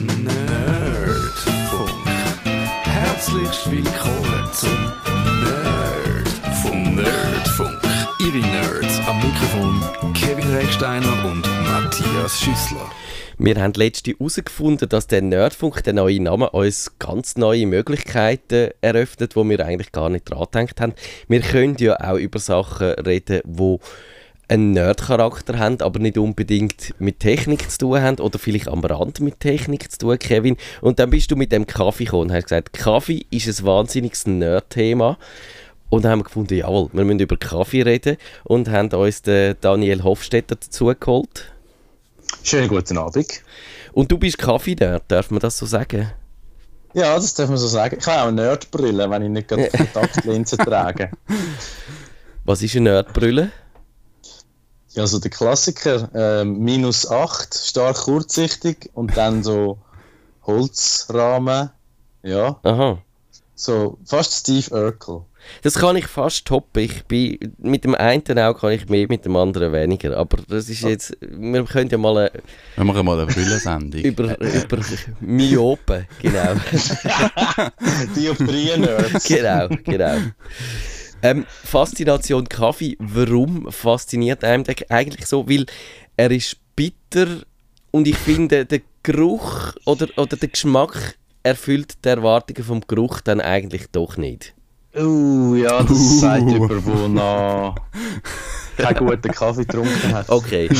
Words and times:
Nerdfunk. 0.00 1.90
Herzlich 2.84 3.58
willkommen 3.68 4.48
zum 4.52 4.92
Nerdfunk. 5.42 6.94
Nerdfunk. 6.94 7.80
Ihre 8.20 8.38
Nerds 8.38 9.00
am 9.08 9.16
Mikrofon 9.16 9.82
Kevin 10.14 10.54
Recksteiner 10.54 11.24
und 11.24 11.44
Matthias 11.64 12.40
Schüssler. 12.40 12.88
Wir 13.38 13.60
haben 13.60 13.72
letzte 13.74 14.12
herausgefunden, 14.12 14.88
dass 14.88 15.08
der 15.08 15.22
Nerdfunk, 15.22 15.82
der 15.82 15.94
neue 15.94 16.22
Name, 16.22 16.50
uns 16.50 16.92
ganz 17.00 17.36
neue 17.36 17.66
Möglichkeiten 17.66 18.70
eröffnet, 18.80 19.34
wo 19.34 19.42
wir 19.42 19.58
eigentlich 19.66 19.90
gar 19.90 20.10
nicht 20.10 20.30
dran 20.30 20.46
gedacht 20.46 20.80
haben. 20.80 20.94
Wir 21.26 21.40
können 21.40 21.74
ja 21.80 21.96
auch 21.98 22.18
über 22.18 22.38
Sachen 22.38 22.90
reden, 22.90 23.40
die 23.44 23.78
einen 24.48 24.72
Nerd-Charakter 24.72 25.58
haben, 25.58 25.80
aber 25.80 25.98
nicht 25.98 26.18
unbedingt 26.18 26.94
mit 26.98 27.20
Technik 27.20 27.70
zu 27.70 27.78
tun 27.78 28.00
haben 28.00 28.18
oder 28.18 28.38
vielleicht 28.38 28.68
am 28.68 28.80
Rand 28.80 29.20
mit 29.20 29.40
Technik 29.40 29.92
zu 29.92 29.98
tun, 29.98 30.18
Kevin. 30.18 30.56
Und 30.80 30.98
dann 30.98 31.10
bist 31.10 31.30
du 31.30 31.36
mit 31.36 31.52
dem 31.52 31.66
Kaffee 31.66 32.04
gekommen 32.04 32.30
und 32.30 32.32
hast 32.32 32.44
gesagt, 32.44 32.72
Kaffee 32.72 33.26
ist 33.30 33.46
ein 33.46 33.66
wahnsinniges 33.66 34.26
Nerd-Thema. 34.26 35.18
Und 35.90 36.04
dann 36.04 36.12
haben 36.12 36.20
wir 36.20 36.24
gefunden, 36.24 36.54
jawohl, 36.54 36.88
wir 36.92 37.04
müssen 37.04 37.20
über 37.20 37.36
Kaffee 37.36 37.82
reden 37.82 38.16
und 38.44 38.68
haben 38.68 38.90
uns 38.92 39.22
den 39.22 39.56
Daniel 39.60 40.02
Hofstetter 40.02 40.56
dazu 40.56 40.92
geholt. 40.98 41.52
Schönen 42.42 42.68
guten 42.68 42.98
Abend. 42.98 43.42
Und 43.92 44.10
du 44.10 44.18
bist 44.18 44.38
Kaffee-Nerd, 44.38 45.04
darf 45.08 45.30
man 45.30 45.40
das 45.40 45.56
so 45.56 45.66
sagen? 45.66 46.10
Ja, 46.94 47.14
das 47.14 47.34
darf 47.34 47.48
man 47.48 47.58
so 47.58 47.66
sagen. 47.66 47.96
Ich 48.00 48.06
habe 48.06 48.22
auch 48.22 48.28
eine 48.28 48.42
Nerdbrille, 48.42 49.10
wenn 49.10 49.22
ich 49.22 49.28
nicht 49.28 49.48
gerade 49.48 49.68
Kontaktlinsen 49.76 50.58
trage. 50.58 51.10
Was 52.44 52.62
ist 52.62 52.76
eine 52.76 52.90
Nerdbrille? 52.90 53.50
Ja, 54.98 55.06
so 55.06 55.20
der 55.20 55.30
Klassiker, 55.30 56.10
äh, 56.12 56.44
minus 56.44 57.08
8, 57.08 57.54
stark 57.54 57.98
kurzsichtig 57.98 58.90
und 58.94 59.16
dann 59.16 59.44
so 59.44 59.78
Holzrahmen. 60.44 61.70
Ja, 62.24 62.58
Aha. 62.64 62.98
so 63.54 63.96
fast 64.04 64.40
Steve 64.40 64.74
Urkel. 64.74 65.20
Das 65.62 65.74
kann 65.74 65.94
ich 65.94 66.08
fast 66.08 66.46
toppen. 66.46 66.82
Ich 66.82 67.04
bin, 67.04 67.38
mit 67.58 67.84
dem 67.84 67.94
einen 67.94 68.40
auch 68.40 68.58
kann 68.58 68.72
ich 68.72 68.88
mehr, 68.88 69.06
mit 69.08 69.24
dem 69.24 69.36
anderen 69.36 69.72
weniger. 69.72 70.16
Aber 70.16 70.38
das 70.48 70.68
ist 70.68 70.82
jetzt, 70.82 71.16
wir 71.20 71.64
können 71.64 71.90
ja 71.90 71.96
mal 71.96 72.18
eine, 72.18 72.32
Wir 72.74 72.84
machen 72.84 73.06
mal 73.06 73.20
eine 73.20 73.32
Brillensendung. 73.32 74.00
über, 74.00 74.36
über 74.40 74.78
Myopen, 75.20 76.08
genau. 76.20 76.54
Dioptrien-Nerds. 78.16 79.28
genau, 79.28 79.68
genau. 79.84 80.16
Ähm, 81.22 81.46
Faszination 81.48 82.48
Kaffee, 82.48 82.96
warum 83.00 83.70
fasziniert 83.72 84.44
einem 84.44 84.64
der 84.64 84.76
eigentlich 84.88 85.26
so? 85.26 85.48
Weil 85.48 85.66
er 86.16 86.30
ist 86.30 86.56
bitter 86.76 87.42
und 87.90 88.06
ich 88.06 88.16
finde, 88.16 88.66
der 88.66 88.82
Geruch 89.02 89.74
oder, 89.84 90.06
oder 90.16 90.36
der 90.36 90.48
Geschmack 90.48 91.18
erfüllt 91.42 92.04
die 92.04 92.08
Erwartungen 92.08 92.62
vom 92.62 92.80
Geruch 92.86 93.20
dann 93.20 93.40
eigentlich 93.40 93.86
doch 93.90 94.16
nicht. 94.16 94.54
Uh, 94.96 95.54
ja, 95.54 95.82
das 95.82 96.20
sagt 96.20 96.48
jemand, 96.48 96.86
der 96.86 97.08
noch 97.08 97.74
keinen 98.76 99.06
guten 99.06 99.32
Kaffee 99.32 99.64
getrunken 99.64 100.14
hat. 100.14 100.28
Okay, 100.28 100.68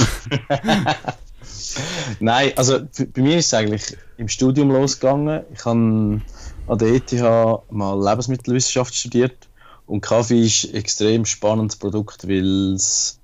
Nein, 2.20 2.53
also 2.56 2.81
bei 3.14 3.22
mir 3.22 3.39
ist 3.39 3.47
es 3.47 3.55
eigentlich 3.55 3.97
im 4.16 4.28
Studium 4.28 4.70
losgegangen. 4.70 5.42
Ich 5.53 5.64
habe 5.64 6.20
an 6.66 6.78
der 6.78 6.89
ETH 6.89 7.12
mal 7.70 8.09
Lebensmittelwissenschaft 8.09 8.94
studiert 8.94 9.47
und 9.89 10.03
Kaffee 10.03 10.47
ist 10.47 10.67
ein 10.67 10.75
extrem 10.75 11.25
spannendes 11.25 11.77
Produkt, 11.77 12.28
weil 12.28 12.75
es 12.75 13.19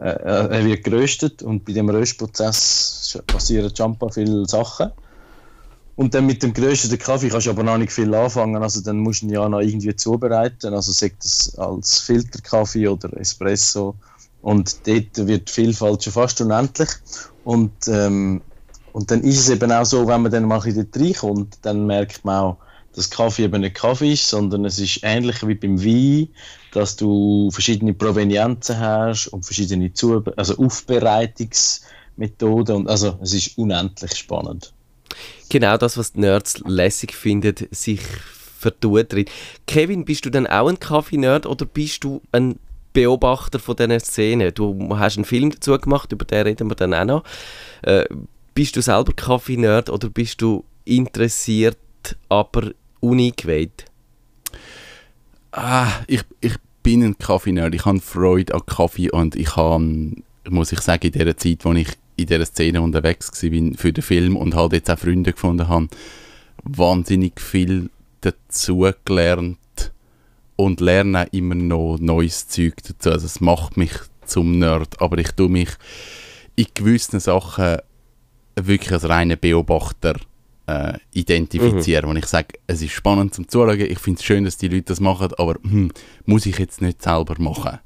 äh, 0.00 0.10
äh, 0.10 0.48
er 0.56 0.64
wird 0.64 0.84
geröstet 0.84 1.42
und 1.42 1.64
bei 1.64 1.72
dem 1.72 1.88
Röstprozess 1.88 3.18
passieren 3.26 3.72
paar 3.98 4.12
viele 4.12 4.46
Sachen. 4.46 4.90
Und 5.96 6.14
dann 6.14 6.26
mit 6.26 6.42
dem 6.44 6.52
gerösteten 6.52 6.98
Kaffee 6.98 7.28
kannst 7.28 7.46
du 7.46 7.50
aber 7.50 7.64
noch 7.64 7.76
nicht 7.76 7.92
viel 7.92 8.14
anfangen, 8.14 8.62
also 8.62 8.80
dann 8.80 8.98
musst 8.98 9.22
du 9.22 9.26
ihn 9.26 9.32
ja 9.32 9.48
noch 9.48 9.60
irgendwie 9.60 9.94
zubereiten, 9.96 10.72
also 10.72 10.92
sagt 10.92 11.24
es 11.24 11.58
als 11.58 11.98
Filterkaffee 11.98 12.86
oder 12.86 13.14
Espresso 13.18 13.96
und 14.40 14.86
dort 14.86 15.26
wird 15.26 15.48
die 15.48 15.52
Vielfalt 15.52 16.04
schon 16.04 16.12
fast 16.12 16.40
unendlich. 16.40 16.88
Und, 17.44 17.72
ähm, 17.88 18.40
und 18.92 19.10
dann 19.10 19.22
ist 19.22 19.40
es 19.40 19.50
eben 19.50 19.72
auch 19.72 19.84
so, 19.84 20.06
wenn 20.06 20.22
man 20.22 20.30
dann 20.30 20.44
mal 20.44 20.60
bisschen 20.60 20.88
dort 20.92 21.04
reinkommt, 21.04 21.58
dann 21.62 21.86
merkt 21.86 22.24
man 22.24 22.44
auch, 22.44 22.56
dass 22.98 23.10
Kaffee 23.10 23.44
eben 23.44 23.60
nicht 23.60 23.76
Kaffee 23.76 24.14
ist, 24.14 24.28
sondern 24.28 24.64
es 24.64 24.80
ist 24.80 24.98
ähnlich 25.04 25.46
wie 25.46 25.54
beim 25.54 25.80
Wein, 25.82 26.30
dass 26.72 26.96
du 26.96 27.48
verschiedene 27.52 27.94
Provenienzen 27.94 28.80
hast 28.80 29.28
und 29.28 29.44
verschiedene 29.44 29.92
Zube 29.92 30.34
also 30.36 30.58
Aufbereitungsmethoden. 30.58 32.74
Und 32.74 32.88
also 32.88 33.16
es 33.22 33.34
ist 33.34 33.56
unendlich 33.56 34.16
spannend. 34.16 34.72
genau 35.48 35.76
das, 35.76 35.96
was 35.96 36.14
die 36.14 36.20
Nerds 36.20 36.58
lässig 36.66 37.14
finden, 37.14 37.54
sich 37.70 38.00
vertut 38.58 39.12
drin. 39.12 39.26
Kevin, 39.68 40.04
bist 40.04 40.26
du 40.26 40.30
dann 40.30 40.48
auch 40.48 40.68
ein 40.68 40.80
Kaffee-Nerd 40.80 41.46
oder 41.46 41.66
bist 41.66 42.02
du 42.02 42.20
ein 42.32 42.58
Beobachter 42.92 43.60
von 43.60 43.76
dieser 43.76 44.00
Szene? 44.00 44.50
Du 44.50 44.98
hast 44.98 45.16
einen 45.16 45.24
Film 45.24 45.50
dazu 45.50 45.78
gemacht, 45.78 46.10
über 46.10 46.24
den 46.24 46.42
reden 46.42 46.68
wir 46.68 46.74
dann 46.74 46.94
auch 46.94 47.04
noch. 47.04 47.22
Äh, 47.82 48.06
bist 48.54 48.74
du 48.74 48.82
selber 48.82 49.12
Kaffee-Nerd 49.12 49.88
oder 49.88 50.10
bist 50.10 50.42
du 50.42 50.64
interessiert, 50.84 51.78
aber 52.28 52.72
uneingeweiht? 53.00 53.84
Ah, 55.52 55.88
ich, 56.06 56.22
ich 56.40 56.54
bin 56.82 57.02
ein 57.02 57.18
Kaffee-Nerd. 57.18 57.74
Ich 57.74 57.84
habe 57.84 58.00
Freude 58.00 58.54
an 58.54 58.66
Kaffee 58.66 59.10
und 59.10 59.36
ich 59.36 59.56
habe, 59.56 60.12
muss 60.48 60.72
ich 60.72 60.80
sagen, 60.80 61.06
in 61.06 61.12
der 61.12 61.36
Zeit, 61.36 61.64
wo 61.64 61.72
ich 61.72 61.88
in 62.16 62.26
dieser 62.26 62.46
Szene 62.46 62.82
unterwegs 62.82 63.30
war 63.30 63.76
für 63.76 63.92
den 63.92 64.02
Film 64.02 64.36
und 64.36 64.54
halt 64.54 64.72
jetzt 64.72 64.90
auch 64.90 64.98
Freunde 64.98 65.32
gefunden 65.32 65.68
habe, 65.68 65.88
wahnsinnig 66.64 67.40
viel 67.40 67.90
dazu 68.20 68.90
gelernt 69.04 69.58
und 70.56 70.80
lerne 70.80 71.22
auch 71.22 71.32
immer 71.32 71.54
noch 71.54 71.98
neues 72.00 72.48
Zeug 72.48 72.74
dazu. 72.86 73.10
Also 73.10 73.26
es 73.26 73.40
macht 73.40 73.76
mich 73.76 73.92
zum 74.26 74.58
Nerd, 74.58 75.00
aber 75.00 75.18
ich 75.18 75.30
tue 75.32 75.48
mich 75.48 75.70
in 76.56 76.66
gewissen 76.74 77.20
Sachen 77.20 77.78
wirklich 78.56 78.92
als 78.92 79.08
reiner 79.08 79.36
Beobachter 79.36 80.16
äh, 80.68 80.98
identifizieren, 81.14 82.10
wo 82.10 82.14
ich 82.14 82.26
sage, 82.26 82.58
es 82.66 82.82
ist 82.82 82.92
spannend 82.92 83.34
zum 83.34 83.48
Zuschauen, 83.48 83.80
ich 83.80 83.98
finde 83.98 84.18
es 84.18 84.24
schön, 84.24 84.44
dass 84.44 84.58
die 84.58 84.68
Leute 84.68 84.84
das 84.84 85.00
machen, 85.00 85.30
aber 85.38 85.54
hm, 85.62 85.90
muss 86.26 86.44
ich 86.44 86.58
jetzt 86.58 86.82
nicht 86.82 87.02
selber 87.02 87.34
machen. 87.38 87.78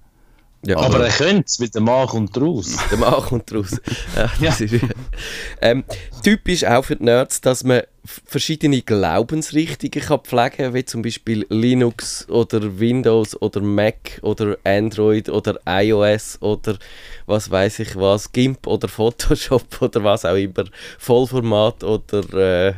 Ja, 0.64 0.78
Aber 0.78 1.04
er 1.04 1.10
könnte 1.10 1.44
es, 1.46 1.58
weil 1.60 1.68
der 1.68 1.80
Mann 1.80 2.06
kommt 2.06 2.40
raus. 2.40 2.76
Der 2.90 2.98
Mann 2.98 3.20
kommt 3.20 3.52
raus. 3.52 3.80
Ja, 4.16 4.30
das 4.40 4.60
ist, 4.60 4.74
ähm, 5.60 5.84
typisch 6.22 6.64
auch 6.64 6.84
für 6.84 6.94
die 6.94 7.04
Nerds, 7.04 7.40
dass 7.40 7.64
man 7.64 7.82
verschiedene 8.04 8.82
Glaubensrichtungen 8.82 10.04
kann 10.04 10.20
pflegen 10.20 10.56
kann, 10.56 10.74
wie 10.74 10.84
zum 10.84 11.02
Beispiel 11.02 11.46
Linux 11.48 12.28
oder 12.28 12.78
Windows 12.80 13.40
oder 13.40 13.60
Mac 13.60 14.18
oder 14.22 14.56
Android 14.64 15.28
oder 15.28 15.60
iOS 15.66 16.40
oder 16.42 16.78
was 17.26 17.50
weiß 17.50 17.78
ich 17.80 17.94
was, 17.94 18.32
GIMP 18.32 18.66
oder 18.66 18.88
Photoshop 18.88 19.64
oder 19.80 20.02
was 20.02 20.24
auch 20.24 20.34
immer, 20.34 20.64
Vollformat 20.98 21.84
oder 21.84 22.68
äh, 22.68 22.74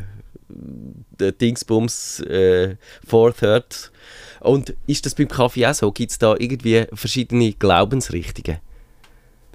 Dingsbums 1.19 2.21
äh, 2.21 2.77
Four 3.07 3.35
Thirds. 3.35 3.91
Und 4.41 4.75
ist 4.87 5.07
das 5.07 5.15
beim 5.15 5.29
Kaffee 5.29 5.67
auch 5.67 5.75
so? 5.75 5.91
Gibt 5.91 6.11
es 6.13 6.19
da 6.19 6.35
irgendwie 6.39 6.85
verschiedene 6.93 7.53
Glaubensrichtungen? 7.55 8.59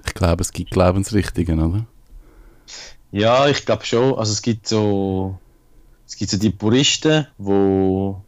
Ich 0.04 0.14
glaube, 0.14 0.40
es 0.42 0.52
gibt 0.52 0.72
Glaubensrichtungen, 0.72 1.60
oder? 1.60 1.86
Ja, 3.12 3.48
ich 3.48 3.64
glaube 3.64 3.84
schon. 3.84 4.14
Also 4.18 4.32
es 4.32 4.42
gibt 4.42 4.66
so, 4.66 5.38
es 6.10 6.16
gibt 6.16 6.32
so 6.32 6.38
die 6.38 6.50
Puristen, 6.50 7.28
wo, 7.38 8.20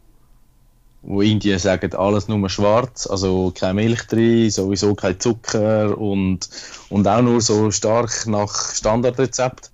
wo 1.01 1.21
Indien 1.21 1.59
sagen, 1.59 1.93
alles 1.93 2.29
nur 2.29 2.49
schwarz, 2.49 3.07
also 3.07 3.51
keine 3.53 3.73
Milch 3.73 4.03
drin, 4.03 4.49
sowieso 4.49 4.95
kein 4.95 5.19
Zucker 5.19 5.97
und, 5.97 6.49
und 6.89 7.07
auch 7.09 7.21
nur 7.21 7.41
so 7.41 7.71
stark 7.71 8.25
nach 8.25 8.73
Standardrezept. 8.73 9.69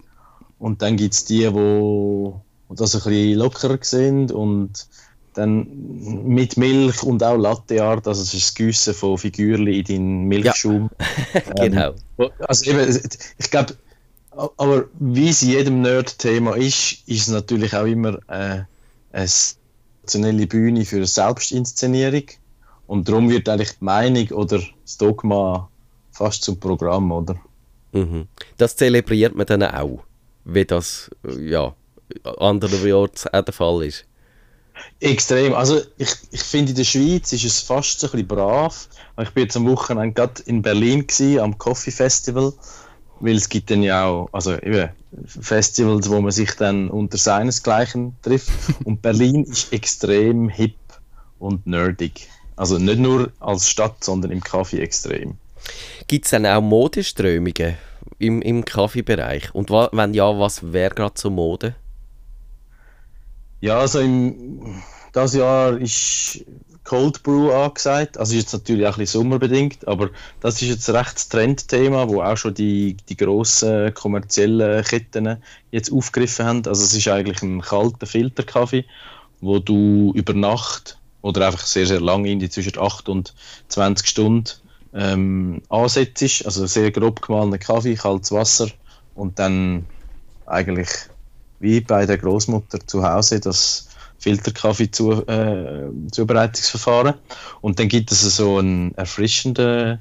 Und 0.58 0.82
dann 0.82 0.98
gibt 0.98 1.14
es 1.14 1.26
die, 1.26 1.54
wo, 1.54 2.42
wo 2.68 2.74
das 2.74 2.96
ein 2.96 3.04
bisschen 3.04 3.38
lockerer 3.38 3.78
sind 3.82 4.32
und 4.32 4.88
dann 5.36 5.68
mit 6.26 6.58
Milch 6.58 7.04
und 7.04 7.24
auch 7.24 7.38
Latteart, 7.38 8.08
also 8.08 8.24
es 8.24 8.34
ist 8.34 8.48
das 8.48 8.56
Gießen 8.56 8.96
von 8.96 9.20
Figürchen 9.20 9.68
in 9.68 9.84
deinen 9.84 10.24
Milchschaum. 10.24 10.90
Genau. 11.58 11.94
Also 12.40 12.72
eben, 12.72 13.00
ich 13.38 13.52
glaube, 13.52 13.76
aber 14.58 14.86
wie 15.00 15.30
es 15.30 15.42
jedem 15.42 15.82
Nerd-Thema 15.82 16.56
ist, 16.56 17.08
ist 17.08 17.22
es 17.22 17.28
natürlich 17.28 17.74
auch 17.76 17.86
immer 17.86 18.20
äh, 18.28 18.64
eine 19.12 19.28
sensationelle 19.28 20.48
Bühne 20.48 20.86
für 20.86 20.98
eine 20.98 21.08
Selbstinszenierung. 21.08 22.24
Und 22.88 23.08
darum 23.08 23.30
wird 23.30 23.48
eigentlich 23.50 23.78
die 23.78 23.86
Meinung 23.86 24.28
oder 24.30 24.62
das 24.84 24.98
Dogma 24.98 25.70
fast 26.12 26.44
zum 26.44 26.60
Programm, 26.60 27.12
oder? 27.12 27.36
Mhm. 27.92 28.28
Das 28.58 28.76
zelebriert 28.76 29.36
man 29.36 29.46
dann 29.46 29.64
auch, 29.64 30.04
wie 30.46 30.66
das 30.66 31.12
ja, 31.40 31.76
andererorts 32.24 33.28
auch 33.28 33.44
der 33.44 33.54
Fall 33.54 33.84
ist. 33.84 34.06
Extrem. 35.00 35.54
Also 35.54 35.82
ich, 35.98 36.10
ich 36.32 36.42
finde, 36.42 36.72
in 36.72 36.78
der 36.78 36.84
Schweiz 36.84 37.34
ist 37.34 37.44
es 37.44 37.60
fast 37.60 38.00
so 38.00 38.08
ein 38.08 38.12
bisschen 38.12 38.28
brav. 38.28 38.88
Ich 39.22 39.30
bin 39.32 39.44
jetzt 39.44 39.58
am 39.58 39.68
Wochenende 39.68 40.14
gerade 40.14 40.42
in 40.44 40.62
Berlin 40.62 41.06
gewesen, 41.06 41.40
am 41.40 41.58
Coffee 41.58 41.92
Festival 41.92 42.54
weil 43.20 43.36
es 43.36 43.50
gibt 43.50 43.72
dann 43.72 43.84
ja 43.84 44.06
auch, 44.06 44.30
also 44.32 44.54
eben, 44.62 44.90
Festivals, 45.26 46.10
wo 46.10 46.22
man 46.22 46.32
sich 46.32 46.52
dann 46.56 46.90
unter 46.90 47.18
seinesgleichen 47.18 48.16
trifft. 48.22 48.52
Und 48.84 49.02
Berlin 49.02 49.44
ist 49.44 49.74
extrem 49.74 50.50
hip 50.50 50.76
und 51.40 51.66
nerdig. 51.66 52.28
Also 52.56 52.78
nicht 52.78 53.00
nur 53.00 53.32
als 53.40 53.70
Stadt, 53.70 54.04
sondern 54.04 54.32
im 54.32 54.42
Kaffee 54.42 54.82
extrem. 54.82 55.38
Gibt 56.08 56.26
es 56.26 56.32
dann 56.32 56.46
auch 56.46 56.62
Modeströmungen 56.62 57.78
im, 58.18 58.42
im 58.42 58.66
Kaffeebereich? 58.66 59.56
Und 59.56 59.70
wenn 59.70 60.14
ja, 60.14 60.38
was 60.38 60.74
wäre 60.74 60.94
gerade 60.94 61.14
zur 61.14 61.32
Mode? 61.32 61.76
Ja, 63.62 63.80
also 63.80 64.00
im, 64.00 64.82
das 65.14 65.34
Jahr 65.34 65.78
ist 65.78 66.44
Cold 66.90 67.22
Brew 67.22 67.52
angesagt. 67.52 68.18
Also 68.18 68.34
ist 68.34 68.42
jetzt 68.42 68.54
natürlich 68.54 68.88
auch 68.88 68.94
ein 68.94 69.02
bisschen 69.02 69.22
sommerbedingt, 69.22 69.88
aber 69.88 70.10
das 70.40 70.56
ist 70.56 70.70
jetzt 70.70 70.90
ein 70.90 70.96
recht 70.96 71.30
Trendthema, 71.30 72.10
wo 72.10 72.24
auch 72.24 72.36
schon 72.36 72.56
die, 72.56 72.98
die 73.08 73.16
grossen 73.16 73.94
kommerziellen 73.94 74.84
Ketten 74.84 75.38
jetzt 75.70 75.92
aufgegriffen 75.92 76.46
haben. 76.46 76.66
Also 76.66 76.84
es 76.84 76.94
ist 76.96 77.08
eigentlich 77.08 77.44
ein 77.44 77.62
kalter 77.62 78.08
Filterkaffee, 78.08 78.86
wo 79.40 79.60
du 79.60 80.14
über 80.16 80.34
Nacht 80.34 80.98
oder 81.22 81.46
einfach 81.46 81.64
sehr, 81.64 81.86
sehr 81.86 82.02
lange, 82.02 82.32
in 82.32 82.40
die 82.40 82.50
zwischen 82.50 82.80
8 82.80 83.08
und 83.08 83.36
20 83.68 84.08
Stunden 84.08 84.50
ähm, 84.96 85.62
ansetzt. 85.70 86.44
Also 86.44 86.66
sehr 86.66 86.90
grob 86.90 87.22
gemahlener 87.22 87.60
Kaffee, 87.60 87.94
kaltes 87.94 88.32
Wasser 88.32 88.70
und 89.14 89.38
dann 89.38 89.86
eigentlich 90.48 90.90
wie 91.60 91.82
bei 91.82 92.08
der 92.08 92.18
Großmutter 92.18 92.80
zu 92.88 93.04
Hause 93.04 93.40
das 93.40 93.89
Filterkaffee 94.20 94.92
zu, 94.92 95.26
äh, 95.28 95.90
Zubereitungsverfahren. 96.12 97.16
Und 97.62 97.80
dann 97.80 97.88
gibt 97.88 98.12
es 98.12 98.22
so 98.36 98.58
einen 98.58 98.94
erfrischenden, 98.96 100.00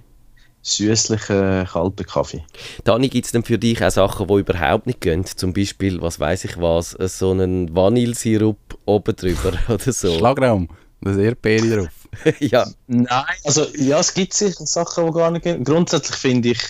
süßlichen, 0.62 1.66
kalten 1.66 2.04
Kaffee. 2.04 2.44
Dani, 2.84 3.08
gibt 3.08 3.26
es 3.26 3.32
denn 3.32 3.44
für 3.44 3.58
dich 3.58 3.82
auch 3.82 3.90
Sachen, 3.90 4.26
die 4.26 4.34
überhaupt 4.34 4.86
nicht 4.86 5.00
gehen? 5.00 5.24
Zum 5.24 5.52
Beispiel, 5.52 6.00
was 6.02 6.20
weiß 6.20 6.44
ich 6.44 6.60
was, 6.60 6.90
so 6.90 7.30
einen 7.30 7.74
Vanillesirup 7.74 8.58
oben 8.84 9.16
drüber 9.16 9.52
oder 9.68 9.92
so? 9.92 10.18
Schlagraum, 10.18 10.68
das 11.00 11.16
Erdbeere 11.16 11.76
drauf. 11.76 12.34
ja. 12.40 12.66
Nein, 12.86 13.24
also 13.44 13.66
ja, 13.76 14.00
es 14.00 14.12
gibt 14.12 14.34
sicher 14.34 14.66
Sachen, 14.66 15.06
die 15.06 15.12
gar 15.12 15.30
nicht 15.30 15.44
gehen. 15.44 15.64
Grundsätzlich 15.64 16.16
finde 16.16 16.50
ich, 16.50 16.60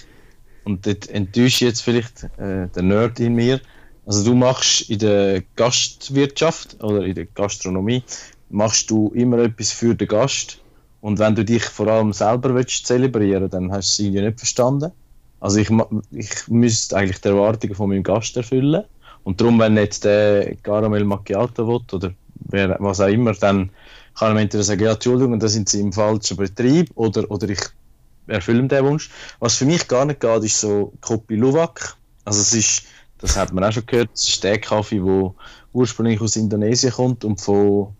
und 0.65 0.87
dort 0.87 1.09
enttäusche 1.09 1.47
ich 1.47 1.61
jetzt 1.61 1.81
vielleicht 1.81 2.25
äh, 2.37 2.69
der 2.69 2.83
Nerd 2.83 3.19
in 3.21 3.35
mir, 3.35 3.61
also 4.09 4.25
du 4.25 4.35
machst 4.35 4.89
in 4.89 5.01
der 5.01 5.43
Gastwirtschaft 5.55 6.83
oder 6.83 7.05
in 7.05 7.15
der 7.15 7.27
Gastronomie, 7.27 8.03
machst 8.49 8.91
du 8.91 9.13
immer 9.15 9.37
etwas 9.37 9.71
für 9.71 9.95
den 9.95 10.09
Gast. 10.09 10.63
Und 11.03 11.19
wenn 11.19 11.35
du 11.35 11.45
dich 11.45 11.65
vor 11.65 11.89
allem 11.89 12.15
selber 12.15 12.55
willst 12.55 12.87
zelebrieren 12.87 13.51
dann 13.51 13.71
hast 13.71 13.99
du 13.99 14.03
es 14.03 14.07
irgendwie 14.07 14.23
nicht 14.23 14.39
verstanden. 14.39 14.93
Also 15.41 15.59
ich, 15.59 15.69
ich 16.11 16.49
müsste 16.49 16.97
eigentlich 16.97 17.21
die 17.21 17.29
Erwartungen 17.29 17.75
von 17.75 17.91
meinem 17.91 18.03
Gast 18.03 18.35
erfüllen. 18.39 18.83
Und 19.25 19.43
darum, 19.43 19.59
wenn 19.59 19.77
jetzt 19.77 20.07
der 20.07 20.57
Caramel 20.63 21.05
Macchiato 21.05 21.69
will 21.69 21.81
oder 21.93 22.15
wer, 22.49 22.77
was 22.81 23.01
auch 23.01 23.09
immer, 23.09 23.35
dann 23.35 23.69
kann 24.19 24.33
man 24.33 24.45
entweder 24.45 24.65
sagen, 24.65 24.85
ja, 24.85 24.93
Entschuldigung, 24.93 25.39
da 25.39 25.49
sind 25.49 25.69
sie 25.69 25.81
im 25.81 25.93
falschen 25.93 26.39
Betrieb 26.39 26.91
oder, 26.95 27.31
oder 27.31 27.47
ich 27.51 27.61
erfülle 28.27 28.67
den 28.67 28.85
Wunsch. 28.87 29.11
Was 29.39 29.57
für 29.57 29.67
mich 29.67 29.87
gar 29.87 30.07
nicht 30.07 30.21
geht, 30.21 30.45
ist 30.45 30.61
so 30.61 30.95
Kopi 31.03 31.37
Luwak. 31.37 31.99
Also 32.25 32.41
es 32.41 32.55
ist 32.55 32.83
das 33.19 33.37
hat 33.37 33.53
man 33.53 33.65
auch 33.65 33.73
schon 33.73 33.87
gehört, 33.87 34.11
das 34.13 34.29
ist 34.29 34.45
der 34.45 34.59
Kaffee, 34.59 35.01
der 35.01 35.35
ursprünglich 35.73 36.21
aus 36.21 36.37
Indonesien 36.37 36.93
kommt 36.93 37.25
und 37.25 37.41
von 37.41 37.95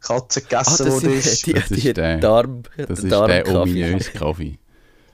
Katzen 0.00 0.42
gegessen 0.42 0.88
ah, 0.88 0.92
wurde. 0.92 1.10
Ist, 1.12 1.46
die, 1.46 1.52
das 1.52 1.70
ist 1.70 1.82
die 1.82 1.92
der, 1.92 2.18
Darm, 2.18 2.62
das 2.76 3.00
ist 3.00 3.10
Darm 3.10 3.28
der 3.28 3.48
ominöse 3.48 4.10
Kaffee. 4.10 4.58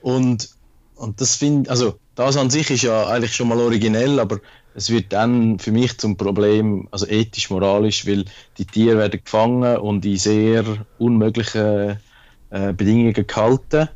Und, 0.01 0.49
und 0.95 1.19
das 1.19 1.35
finde 1.35 1.69
also 1.69 1.97
das 2.15 2.37
an 2.37 2.49
sich 2.49 2.69
ist 2.71 2.83
ja 2.83 3.07
eigentlich 3.07 3.35
schon 3.35 3.47
mal 3.47 3.59
originell, 3.59 4.19
aber 4.19 4.39
es 4.73 4.89
wird 4.89 5.11
dann 5.13 5.59
für 5.59 5.71
mich 5.71 5.97
zum 5.97 6.17
Problem, 6.17 6.87
also 6.91 7.07
ethisch, 7.07 7.49
moralisch, 7.49 8.05
weil 8.05 8.25
die 8.57 8.65
Tiere 8.65 8.97
werden 8.97 9.21
gefangen 9.23 9.77
und 9.77 10.05
in 10.05 10.17
sehr 10.17 10.63
unmöglichen 10.97 11.97
äh, 12.49 12.73
Bedingungen 12.73 13.13
gehalten 13.13 13.89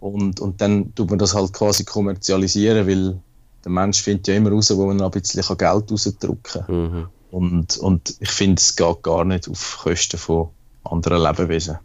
und, 0.00 0.40
und 0.40 0.60
dann 0.60 0.94
tut 0.94 1.10
man 1.10 1.18
das 1.18 1.34
halt 1.34 1.52
quasi 1.52 1.84
kommerzialisieren, 1.84 2.86
weil 2.86 3.20
der 3.66 3.72
Mensch 3.72 4.00
findet 4.00 4.28
ja 4.28 4.36
immer 4.36 4.50
raus, 4.50 4.70
wo 4.76 4.86
man 4.86 4.96
noch 4.96 5.12
ein 5.12 5.20
bisschen 5.20 5.42
Geld 5.58 5.90
rausdrücken 5.90 6.38
kann. 6.42 6.64
Mhm. 6.68 7.08
Und, 7.32 7.76
und 7.78 8.14
ich 8.20 8.30
finde, 8.30 8.60
es 8.60 8.76
geht 8.76 9.02
gar 9.02 9.24
nicht 9.24 9.48
auf 9.48 9.80
Kosten 9.82 10.18
von 10.18 10.50
anderen 10.84 11.20
Lebewesen. 11.20 11.78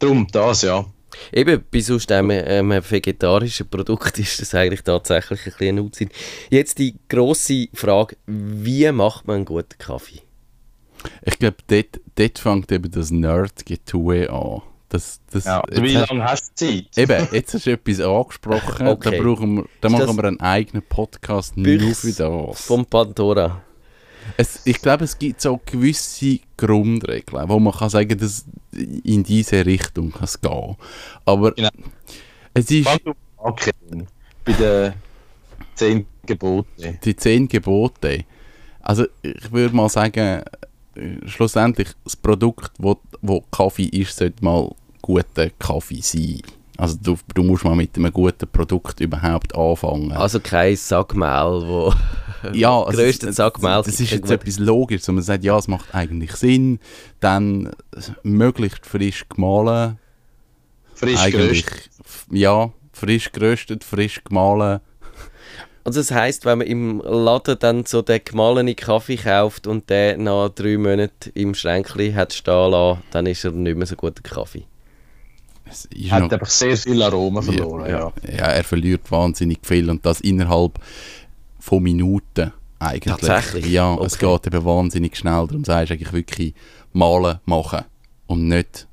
Darum 0.00 0.26
das, 0.32 0.62
ja. 0.62 0.84
Eben, 1.32 1.64
bei 1.70 1.80
sonst 1.80 2.10
einem, 2.10 2.30
einem 2.30 2.82
vegetarischen 2.82 3.70
Produkt 3.70 4.18
ist 4.18 4.40
das 4.40 4.56
eigentlich 4.56 4.82
tatsächlich 4.82 5.46
ein 5.46 5.52
bisschen 5.52 5.78
Unsinn. 5.78 6.10
Jetzt 6.50 6.80
die 6.80 6.96
grosse 7.08 7.68
Frage, 7.74 8.16
wie 8.26 8.90
macht 8.90 9.28
man 9.28 9.36
einen 9.36 9.44
guten 9.44 9.78
Kaffee? 9.78 10.22
Ich 11.22 11.38
glaube, 11.38 11.58
dort, 11.68 12.00
dort 12.16 12.38
fängt 12.40 12.72
eben 12.72 12.90
das 12.90 13.12
Nerd-Getue 13.12 14.28
an. 14.30 14.62
Das, 14.88 15.20
das, 15.30 15.44
ja, 15.44 15.62
wie 15.70 15.92
lange 15.92 16.24
hast 16.24 16.58
du 16.60 16.66
Zeit? 16.66 16.96
Eben, 16.96 17.28
jetzt 17.32 17.52
hast 17.52 17.66
du 17.66 17.72
etwas 17.72 18.00
angesprochen, 18.00 18.88
okay. 18.88 19.10
da, 19.10 19.22
brauchen 19.22 19.56
wir, 19.56 19.64
da 19.82 19.90
machen 19.90 20.16
wir 20.16 20.24
einen 20.24 20.40
eigenen 20.40 20.82
Podcast 20.82 21.56
nur 21.56 21.94
für 21.94 22.12
das. 22.12 22.64
Vom 22.64 22.86
Pandora. 22.86 23.60
Es, 24.36 24.62
ich 24.64 24.80
glaube, 24.80 25.04
es 25.04 25.18
gibt 25.18 25.40
so 25.42 25.60
gewisse 25.64 26.40
Grundregeln, 26.56 27.48
wo 27.48 27.58
man 27.58 27.72
kann 27.72 27.90
sagen, 27.90 28.18
dass 28.18 28.46
in 28.72 29.24
diese 29.24 29.64
Richtung 29.64 30.10
kann 30.10 30.24
es 30.24 30.40
gehen. 30.40 30.76
Aber 31.24 31.52
genau. 31.52 31.70
es 32.54 32.70
ist... 32.70 32.88
Okay. 33.36 33.72
Bei 34.44 34.52
den 34.52 34.94
zehn 35.74 36.06
Geboten. 36.26 36.98
Die 37.04 37.16
zehn 37.16 37.48
Gebote. 37.48 38.24
Also 38.80 39.06
ich 39.22 39.52
würde 39.52 39.74
mal 39.74 39.88
sagen, 39.88 40.42
schlussendlich 41.26 41.88
das 42.04 42.16
Produkt, 42.16 42.72
wo, 42.78 42.98
wo 43.22 43.42
Kaffee 43.50 43.86
ist, 43.86 44.16
sollte 44.16 44.44
mal 44.44 44.70
guter 45.02 45.50
Kaffee 45.58 46.00
sein. 46.00 46.42
Also 46.76 46.96
du, 47.02 47.18
du 47.34 47.42
musst 47.42 47.64
mal 47.64 47.74
mit 47.74 47.96
einem 47.96 48.12
guten 48.12 48.48
Produkt 48.48 49.00
überhaupt 49.00 49.54
anfangen. 49.54 50.12
Also 50.12 50.38
kein 50.38 50.76
Sackmehl, 50.76 51.62
wo 51.66 51.92
ja, 52.52 52.82
also 52.84 52.96
größten 52.96 53.32
Sackmehl. 53.32 53.82
Das 53.82 54.00
ist 54.00 54.10
jetzt 54.10 54.30
etwas 54.30 54.58
Logisches, 54.58 55.08
man 55.08 55.22
sagt, 55.22 55.42
ja, 55.42 55.58
es 55.58 55.66
macht 55.66 55.92
eigentlich 55.92 56.32
Sinn. 56.36 56.78
Dann 57.18 57.72
möglichst 58.22 58.86
frisch 58.86 59.28
gemahlen. 59.28 59.98
Frisch 60.94 61.30
geröstet. 61.30 61.90
Ja, 62.30 62.70
frisch 62.92 63.32
geröstet, 63.32 63.82
frisch 63.82 64.22
gemahlen. 64.22 64.80
Also 65.88 66.00
das 66.00 66.10
heisst, 66.10 66.44
wenn 66.44 66.58
man 66.58 66.66
im 66.66 67.00
Laden 67.00 67.56
dann 67.58 67.86
so 67.86 68.02
den 68.02 68.20
gemahlenen 68.22 68.76
Kaffee 68.76 69.16
kauft 69.16 69.66
und 69.66 69.88
den 69.88 70.24
nach 70.24 70.50
drei 70.50 70.76
Monaten 70.76 71.30
im 71.32 71.54
Schränkchen 71.54 72.14
hat 72.14 72.34
stehen 72.34 72.72
lassen, 72.72 73.00
dann 73.10 73.24
ist 73.24 73.42
er 73.46 73.52
nicht 73.52 73.74
mehr 73.74 73.86
so 73.86 73.96
guter 73.96 74.20
Kaffee. 74.20 74.64
Er 75.96 76.10
hat 76.10 76.30
einfach 76.30 76.50
sehr 76.50 76.76
viel 76.76 77.02
Aromen 77.02 77.42
verloren. 77.42 77.88
Ja, 77.88 78.12
ja. 78.22 78.30
ja, 78.30 78.46
er 78.48 78.64
verliert 78.64 79.10
wahnsinnig 79.10 79.60
viel 79.62 79.88
und 79.88 80.04
das 80.04 80.20
innerhalb 80.20 80.78
von 81.58 81.82
Minuten 81.82 82.52
eigentlich. 82.78 83.16
Tatsächlich? 83.16 83.72
Ja, 83.72 83.94
okay. 83.94 84.04
es 84.04 84.18
geht 84.18 84.46
eben 84.46 84.64
wahnsinnig 84.66 85.16
schnell, 85.16 85.46
darum 85.46 85.64
sagst 85.64 85.88
du 85.88 85.94
eigentlich 85.94 86.12
wirklich 86.12 86.54
malen, 86.92 87.38
machen 87.46 87.84
und 88.26 88.46
nicht 88.46 88.86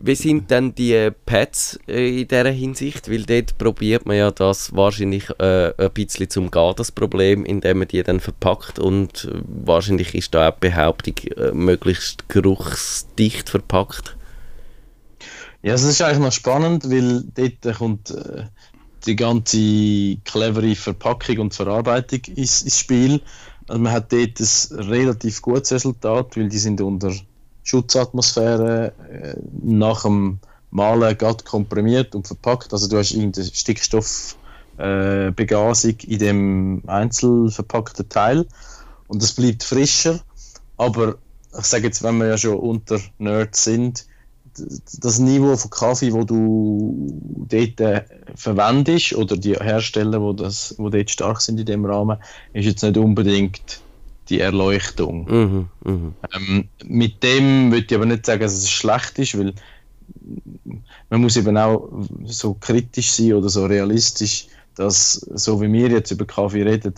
wie 0.00 0.14
sind 0.14 0.50
denn 0.50 0.74
die 0.74 1.10
Pads 1.26 1.78
in 1.86 2.28
dieser 2.28 2.50
Hinsicht? 2.50 3.10
Weil 3.10 3.24
dort 3.24 3.58
probiert 3.58 4.06
man 4.06 4.16
ja 4.16 4.30
das 4.30 4.74
wahrscheinlich 4.74 5.28
äh, 5.38 5.72
ein 5.76 5.90
bisschen 5.92 6.30
zum 6.30 6.50
Gehen, 6.50 6.74
das 6.76 6.92
Problem, 6.92 7.44
indem 7.44 7.78
man 7.78 7.88
die 7.88 8.02
dann 8.02 8.20
verpackt 8.20 8.78
und 8.78 9.28
wahrscheinlich 9.64 10.14
ist 10.14 10.34
da 10.34 10.48
auch 10.48 10.54
die 10.54 10.68
Behauptung 10.68 11.14
äh, 11.36 11.52
möglichst 11.52 12.28
geruchsdicht 12.28 13.48
verpackt. 13.48 14.16
Ja, 15.62 15.74
es 15.74 15.82
ist 15.82 16.00
eigentlich 16.00 16.18
noch 16.20 16.32
spannend, 16.32 16.88
weil 16.88 17.24
dort 17.34 17.76
kommt 17.76 18.10
äh, 18.10 18.44
die 19.06 19.16
ganze 19.16 20.16
clevere 20.24 20.76
Verpackung 20.76 21.38
und 21.38 21.54
Verarbeitung 21.54 22.20
ins, 22.36 22.62
ins 22.62 22.78
Spiel. 22.78 23.20
Also 23.66 23.82
man 23.82 23.92
hat 23.92 24.12
dort 24.12 24.38
ein 24.38 24.78
relativ 24.88 25.42
gutes 25.42 25.72
Resultat, 25.72 26.36
weil 26.36 26.48
die 26.48 26.58
sind 26.58 26.80
unter 26.80 27.12
Schutzatmosphäre 27.68 28.92
äh, 29.12 29.36
nach 29.62 30.02
dem 30.02 30.40
Malen 30.70 31.16
gerade 31.18 31.44
komprimiert 31.44 32.14
und 32.14 32.26
verpackt. 32.26 32.72
Also 32.72 32.88
du 32.88 32.96
hast 32.96 33.12
irgendeine 33.12 33.46
Stickstoffbegasung 33.46 36.00
äh, 36.00 36.06
in 36.06 36.18
dem 36.18 36.82
einzeln 36.86 37.50
verpackten 37.50 38.08
Teil 38.08 38.46
und 39.08 39.22
es 39.22 39.34
bleibt 39.34 39.64
frischer. 39.64 40.20
Aber 40.78 41.16
ich 41.58 41.66
sage 41.66 41.88
jetzt, 41.88 42.02
wenn 42.02 42.16
wir 42.16 42.28
ja 42.28 42.38
schon 42.38 42.58
unter 42.58 42.98
Nerds 43.18 43.64
sind, 43.64 44.06
das 45.00 45.18
Niveau 45.18 45.54
von 45.54 45.70
Kaffee, 45.70 46.12
wo 46.12 46.24
du 46.24 47.20
dort 47.50 47.80
äh, 47.80 48.02
verwendest 48.34 49.14
oder 49.14 49.36
die 49.36 49.54
Hersteller, 49.54 50.22
wo 50.22 50.32
das, 50.32 50.74
wo 50.78 50.88
dort 50.88 51.10
stark 51.10 51.42
sind 51.42 51.60
in 51.60 51.66
dem 51.66 51.84
Rahmen, 51.84 52.16
ist 52.54 52.64
jetzt 52.64 52.82
nicht 52.82 52.96
unbedingt 52.96 53.82
die 54.28 54.40
Erleuchtung. 54.40 55.24
Mhm, 55.24 55.68
mh. 55.84 56.12
ähm, 56.34 56.68
mit 56.84 57.22
dem 57.22 57.70
würde 57.72 57.86
ich 57.86 57.94
aber 57.94 58.06
nicht 58.06 58.26
sagen, 58.26 58.40
dass 58.42 58.54
es 58.54 58.70
schlecht 58.70 59.18
ist, 59.18 59.38
weil 59.38 59.54
man 61.10 61.20
muss 61.20 61.36
eben 61.36 61.56
auch 61.56 61.88
so 62.24 62.54
kritisch 62.54 63.12
sein 63.12 63.34
oder 63.34 63.48
so 63.48 63.66
realistisch 63.66 64.48
dass, 64.78 65.14
so 65.34 65.60
wie 65.60 65.72
wir 65.72 65.90
jetzt 65.90 66.12
über 66.12 66.24
Kaffee 66.24 66.62
reden, 66.62 66.94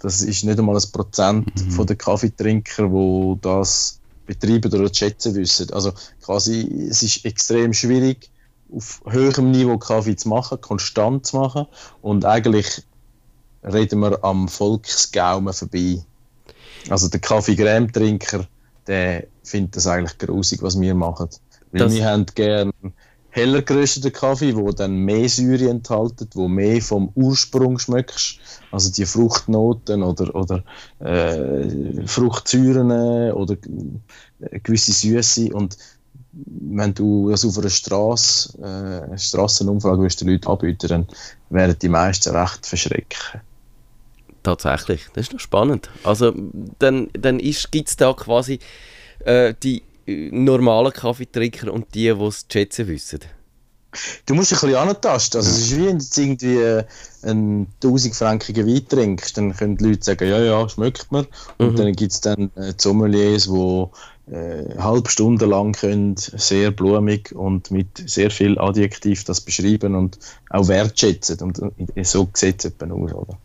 das 0.00 0.20
ist 0.20 0.44
nicht 0.44 0.58
einmal 0.58 0.76
ein 0.76 0.92
Prozent 0.92 1.46
Mhm. 1.56 1.70
von 1.70 1.86
der 1.86 1.96
Kaffeetrinker, 1.96 2.90
wo 2.92 3.38
das 3.40 3.98
betreiben 4.26 4.72
oder 4.72 4.92
schätzen 4.92 5.34
wissen. 5.34 5.72
Also 5.72 5.92
quasi, 6.22 6.60
es 6.90 7.02
ist 7.02 7.24
extrem 7.24 7.72
schwierig, 7.72 8.30
auf 8.70 9.00
höherem 9.06 9.50
Niveau 9.52 9.78
Kaffee 9.78 10.16
zu 10.16 10.28
machen, 10.28 10.60
konstant 10.60 11.26
zu 11.26 11.36
machen 11.38 11.66
und 12.02 12.24
eigentlich 12.26 12.82
reden 13.62 14.00
wir 14.00 14.22
am 14.22 14.46
Volksgaumen 14.48 15.54
vorbei. 15.54 16.04
Also 16.88 17.08
der 17.08 17.20
Kaffee-Creme-Trinker, 17.20 18.46
der 18.86 19.26
findet 19.42 19.76
das 19.76 19.86
eigentlich 19.86 20.18
grusig, 20.18 20.62
was 20.62 20.78
wir 20.80 20.94
machen. 20.94 21.28
Weil 21.72 21.80
Das- 21.80 21.92
wir 21.92 22.04
haben 22.04 22.26
gerne 22.34 22.72
heller 23.30 23.62
gerösteten 23.62 24.12
Kaffee, 24.12 24.54
wo 24.54 24.70
dann 24.70 24.96
mehr 24.96 25.28
Säure 25.28 25.68
enthalten, 25.68 26.28
wo 26.34 26.46
mehr 26.46 26.80
vom 26.80 27.10
Ursprung 27.16 27.78
schmeckst, 27.78 28.38
also 28.70 28.92
die 28.92 29.04
Fruchtnoten 29.06 30.02
oder, 30.04 30.34
oder 30.36 30.62
äh, 31.00 32.06
Fruchtsäuren 32.06 33.32
oder 33.32 33.54
äh, 34.40 34.60
gewisse 34.60 34.92
Süße 34.92 35.52
und 35.52 35.76
wenn 36.32 36.94
du 36.94 37.30
das 37.30 37.44
auf 37.44 37.58
einer 37.58 37.70
Straße, 37.70 38.58
äh, 38.58 39.16
würdest 39.98 40.20
den 40.20 40.28
Leuten 40.28 40.48
anbieten, 40.48 40.88
dann 40.88 41.06
werden 41.50 41.76
die 41.80 41.88
meisten 41.88 42.34
recht 42.34 42.66
verschrecken. 42.66 43.40
Tatsächlich, 44.44 45.06
das 45.14 45.26
ist 45.26 45.32
noch 45.32 45.40
spannend. 45.40 45.90
Also 46.04 46.32
dann, 46.78 47.08
dann 47.14 47.38
gibt 47.38 47.88
es 47.88 47.96
da 47.96 48.12
quasi 48.12 48.60
äh, 49.24 49.54
die 49.62 49.82
äh, 50.06 50.30
normalen 50.30 50.92
Kaffeetrinker 50.92 51.72
und 51.72 51.94
die, 51.94 52.14
die 52.14 52.24
es 52.24 52.46
schätzen 52.50 52.86
wissen. 52.86 53.20
Du 54.26 54.34
musst 54.34 54.50
dich 54.50 54.62
ein 54.62 54.70
bisschen 54.70 54.88
antasten. 54.88 55.38
Also, 55.38 55.50
es 55.50 55.58
ist 55.58 55.76
wie 55.76 55.86
wenn 55.86 55.98
du 55.98 56.20
irgendwie 56.20 56.56
äh, 56.56 56.84
einen 57.22 57.68
1000 57.82 58.14
frankigen 58.14 58.66
Wein 58.66 58.86
trinkst, 58.88 59.36
dann 59.38 59.56
können 59.56 59.76
die 59.76 59.84
Leute 59.84 60.04
sagen, 60.04 60.28
ja, 60.28 60.40
ja, 60.42 60.68
schmeckt 60.68 61.10
mir. 61.12 61.26
Und 61.58 61.72
Mhm. 61.72 61.76
dann 61.76 61.92
gibt 61.92 62.12
es 62.12 62.20
dann 62.20 62.50
äh, 62.56 62.74
Sommeliers, 62.76 63.44
die 63.44 63.86
äh, 64.32 64.76
halbe 64.78 65.08
Stunde 65.08 65.46
lang 65.46 65.72
können, 65.72 66.16
sehr 66.16 66.70
blumig 66.72 67.32
und 67.34 67.70
mit 67.70 68.02
sehr 68.06 68.30
viel 68.30 68.58
Adjektiv 68.58 69.24
das 69.24 69.40
beschreiben 69.40 69.94
und 69.94 70.18
auch 70.50 70.66
wertschätzen. 70.68 71.40
Und 71.40 71.60
so 72.02 72.28
sieht 72.34 72.58
es 72.58 72.64
etwa 72.64 72.86
aus. 72.92 73.12
Oder? 73.12 73.38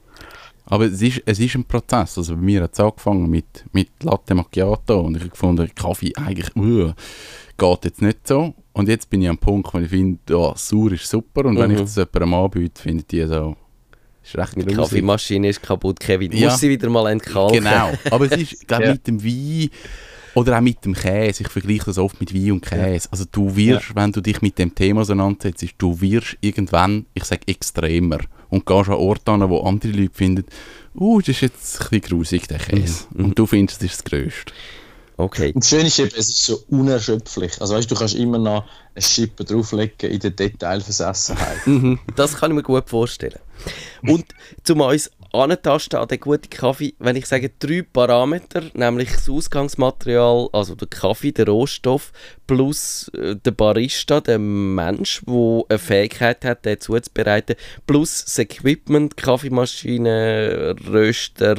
Aber 0.69 0.85
es 0.85 1.01
ist, 1.01 1.21
es 1.25 1.39
ist 1.39 1.55
ein 1.55 1.65
Prozess. 1.65 2.17
Also 2.17 2.35
bei 2.35 2.41
mir 2.41 2.63
hat 2.63 2.73
es 2.73 2.79
angefangen 2.79 3.29
mit, 3.29 3.65
mit 3.73 3.89
Latte 4.03 4.35
Macchiato 4.35 5.01
und 5.01 5.15
ich 5.15 5.21
habe 5.21 5.31
gefunden, 5.31 5.69
Kaffee 5.75 6.13
eigentlich 6.15 6.55
uh, 6.55 6.93
geht 7.57 7.85
jetzt 7.85 8.01
nicht 8.01 8.27
so. 8.27 8.53
Und 8.73 8.87
jetzt 8.87 9.09
bin 9.09 9.21
ich 9.23 9.29
am 9.29 9.37
Punkt, 9.37 9.73
wo 9.73 9.79
ich 9.79 9.89
finde, 9.89 10.19
ja, 10.29 10.53
sauer 10.55 10.91
ist 10.91 11.09
super 11.09 11.45
und 11.45 11.57
wenn 11.57 11.71
Mhm. 11.71 11.77
ich 11.77 11.81
das 11.81 11.95
jemandem 11.95 12.33
anbiete, 12.35 12.81
findet 12.81 13.11
die 13.11 13.25
so, 13.25 13.55
ist 14.23 14.37
recht 14.37 14.55
Die. 14.57 14.75
Kaffeemaschine 14.75 15.49
ist 15.49 15.61
kaputt, 15.61 15.99
Kevin. 15.99 16.31
Ja. 16.33 16.49
musst 16.49 16.59
sie 16.61 16.69
wieder 16.69 16.89
mal 16.89 17.11
entkalken. 17.11 17.63
Genau, 17.63 17.91
aber 18.11 18.31
es 18.31 18.37
ist 18.39 18.67
glaube 18.67 18.85
Ja. 18.85 18.91
mit 18.93 19.07
dem 19.07 19.23
Wein 19.23 19.69
oder 20.35 20.57
auch 20.57 20.61
mit 20.61 20.85
dem 20.85 20.93
Käse. 20.93 21.41
Ich 21.43 21.49
vergleiche 21.49 21.85
das 21.85 21.97
oft 21.97 22.19
mit 22.19 22.33
Wein 22.33 22.51
und 22.53 22.61
Käse. 22.61 23.09
Also 23.11 23.25
du 23.31 23.55
wirst, 23.55 23.95
wenn 23.95 24.11
du 24.11 24.21
dich 24.21 24.41
mit 24.43 24.59
dem 24.59 24.73
Thema 24.75 25.01
auseinandersetzt, 25.01 25.65
du 25.79 25.99
wirst 25.99 26.37
irgendwann, 26.41 27.07
ich 27.15 27.23
sage 27.25 27.41
extremer 27.47 28.19
und 28.49 28.65
gehst 28.65 28.89
an 28.89 28.95
Orte 28.95 29.31
an, 29.31 29.49
wo 29.49 29.61
andere 29.61 29.91
Leute 29.91 30.13
finden, 30.13 30.45
uh, 30.95 31.19
das 31.19 31.29
ist 31.29 31.41
jetzt 31.41 31.81
ein 31.81 31.89
bisschen 31.89 32.01
grusig, 32.01 32.47
der 32.47 32.59
Käse. 32.59 33.05
Mhm. 33.11 33.25
Und 33.25 33.39
du 33.39 33.45
findest, 33.45 33.81
das 33.81 33.91
ist 33.91 33.97
das 33.99 34.03
Größte. 34.05 34.53
Okay. 35.17 35.51
Und 35.53 35.63
das 35.63 35.69
Schöne 35.69 35.87
ist 35.87 35.99
eben, 35.99 36.11
es 36.15 36.29
ist 36.29 36.45
so 36.45 36.63
unerschöpflich. 36.69 37.59
Also 37.59 37.75
weißt 37.75 37.91
du, 37.91 37.95
du 37.95 37.99
kannst 37.99 38.15
immer 38.15 38.37
noch 38.37 38.63
ein 38.95 39.01
Schippen 39.01 39.45
drauflegen 39.45 40.09
in 40.09 40.19
der 40.19 40.31
Detailversessenheit. 40.31 41.57
Mhm, 41.67 41.99
das 42.15 42.37
kann 42.37 42.51
ich 42.51 42.55
mir 42.55 42.63
gut 42.63 42.89
vorstellen. 42.89 43.39
Und 44.01 44.25
zum 44.63 44.79
uns 44.79 45.11
antasten 45.31 45.99
an 45.99 46.07
den 46.07 46.19
guten 46.19 46.49
Kaffee, 46.49 46.93
wenn 46.99 47.15
ich 47.15 47.25
sage 47.25 47.51
drei 47.59 47.81
Parameter, 47.81 48.63
nämlich 48.73 49.11
das 49.11 49.29
Ausgangsmaterial, 49.29 50.49
also 50.53 50.75
der 50.75 50.87
Kaffee, 50.87 51.31
der 51.31 51.47
Rohstoff, 51.47 52.11
plus 52.47 53.09
äh, 53.09 53.35
der 53.35 53.51
Barista, 53.51 54.21
der 54.21 54.39
Mensch, 54.39 55.21
der 55.27 55.63
eine 55.69 55.79
Fähigkeit 55.79 56.43
hat, 56.45 56.65
den 56.65 56.79
zuzubereiten, 56.79 57.55
plus 57.85 58.25
das 58.25 58.39
Equipment, 58.39 59.17
Kaffeemaschine, 59.17 60.75
Röster, 60.87 61.55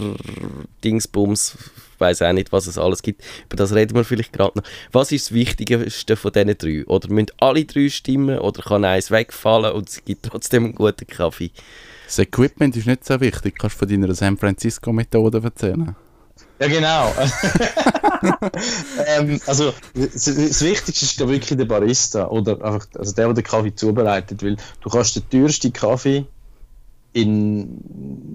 Dingsbums, 0.82 1.56
ich 1.94 2.00
weiß 2.00 2.22
auch 2.22 2.32
nicht, 2.32 2.50
was 2.50 2.66
es 2.66 2.78
alles 2.78 3.02
gibt. 3.02 3.22
Über 3.44 3.56
das 3.56 3.74
reden 3.74 3.94
wir 3.94 4.04
vielleicht 4.04 4.32
gerade 4.32 4.58
noch. 4.58 4.64
Was 4.90 5.12
ist 5.12 5.26
das 5.26 5.34
Wichtigste 5.34 6.16
von 6.16 6.32
diesen 6.32 6.56
drei? 6.56 6.86
Oder 6.86 7.10
müssen 7.10 7.30
alle 7.36 7.66
drei 7.66 7.90
stimmen 7.90 8.38
oder 8.38 8.62
kann 8.62 8.86
eins 8.86 9.10
wegfallen 9.10 9.72
und 9.72 9.90
es 9.90 10.02
gibt 10.02 10.24
trotzdem 10.24 10.64
einen 10.64 10.74
guten 10.74 11.06
Kaffee? 11.06 11.50
Das 12.10 12.18
Equipment 12.18 12.76
ist 12.76 12.88
nicht 12.88 13.04
so 13.04 13.20
wichtig. 13.20 13.56
Kannst 13.56 13.76
du 13.76 13.86
von 13.86 13.88
deiner 13.88 14.12
San 14.16 14.36
Francisco-Methode 14.36 15.40
erzählen? 15.44 15.94
Ja, 16.58 16.66
genau. 16.66 17.14
ähm, 19.06 19.40
also, 19.46 19.72
das, 19.94 20.24
das 20.24 20.60
Wichtigste 20.60 21.04
ist 21.04 21.20
wirklich 21.20 21.56
der 21.56 21.66
Barista 21.66 22.26
oder 22.26 22.60
einfach 22.64 22.88
also 22.98 23.14
der, 23.14 23.26
der 23.26 23.34
den 23.34 23.44
Kaffee 23.44 23.76
zubereitet. 23.76 24.42
Weil 24.42 24.56
du 24.80 24.90
kannst 24.90 25.14
den 25.14 25.30
teuersten 25.30 25.72
Kaffee 25.72 26.26
in 27.12 27.80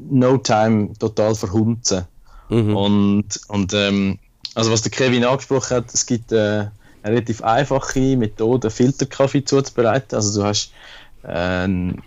no 0.09 0.37
time 0.37 0.93
total 0.97 1.35
verhunzen. 1.35 2.05
Mhm. 2.47 2.77
Und, 2.77 3.41
und 3.49 3.73
ähm, 3.73 4.19
also 4.53 4.71
was 4.71 4.83
der 4.83 4.91
Kevin 4.93 5.25
angesprochen 5.25 5.75
hat, 5.75 5.93
es 5.93 6.05
gibt 6.05 6.31
äh, 6.31 6.37
eine 6.37 6.71
relativ 7.03 7.43
einfache 7.43 8.15
Methode, 8.15 8.69
Filterkaffee 8.69 9.43
zuzubereiten. 9.43 10.15
Also 10.15 10.39
du 10.39 10.47
hast 10.47 10.71
äh, 11.27 11.63
einen 11.63 12.03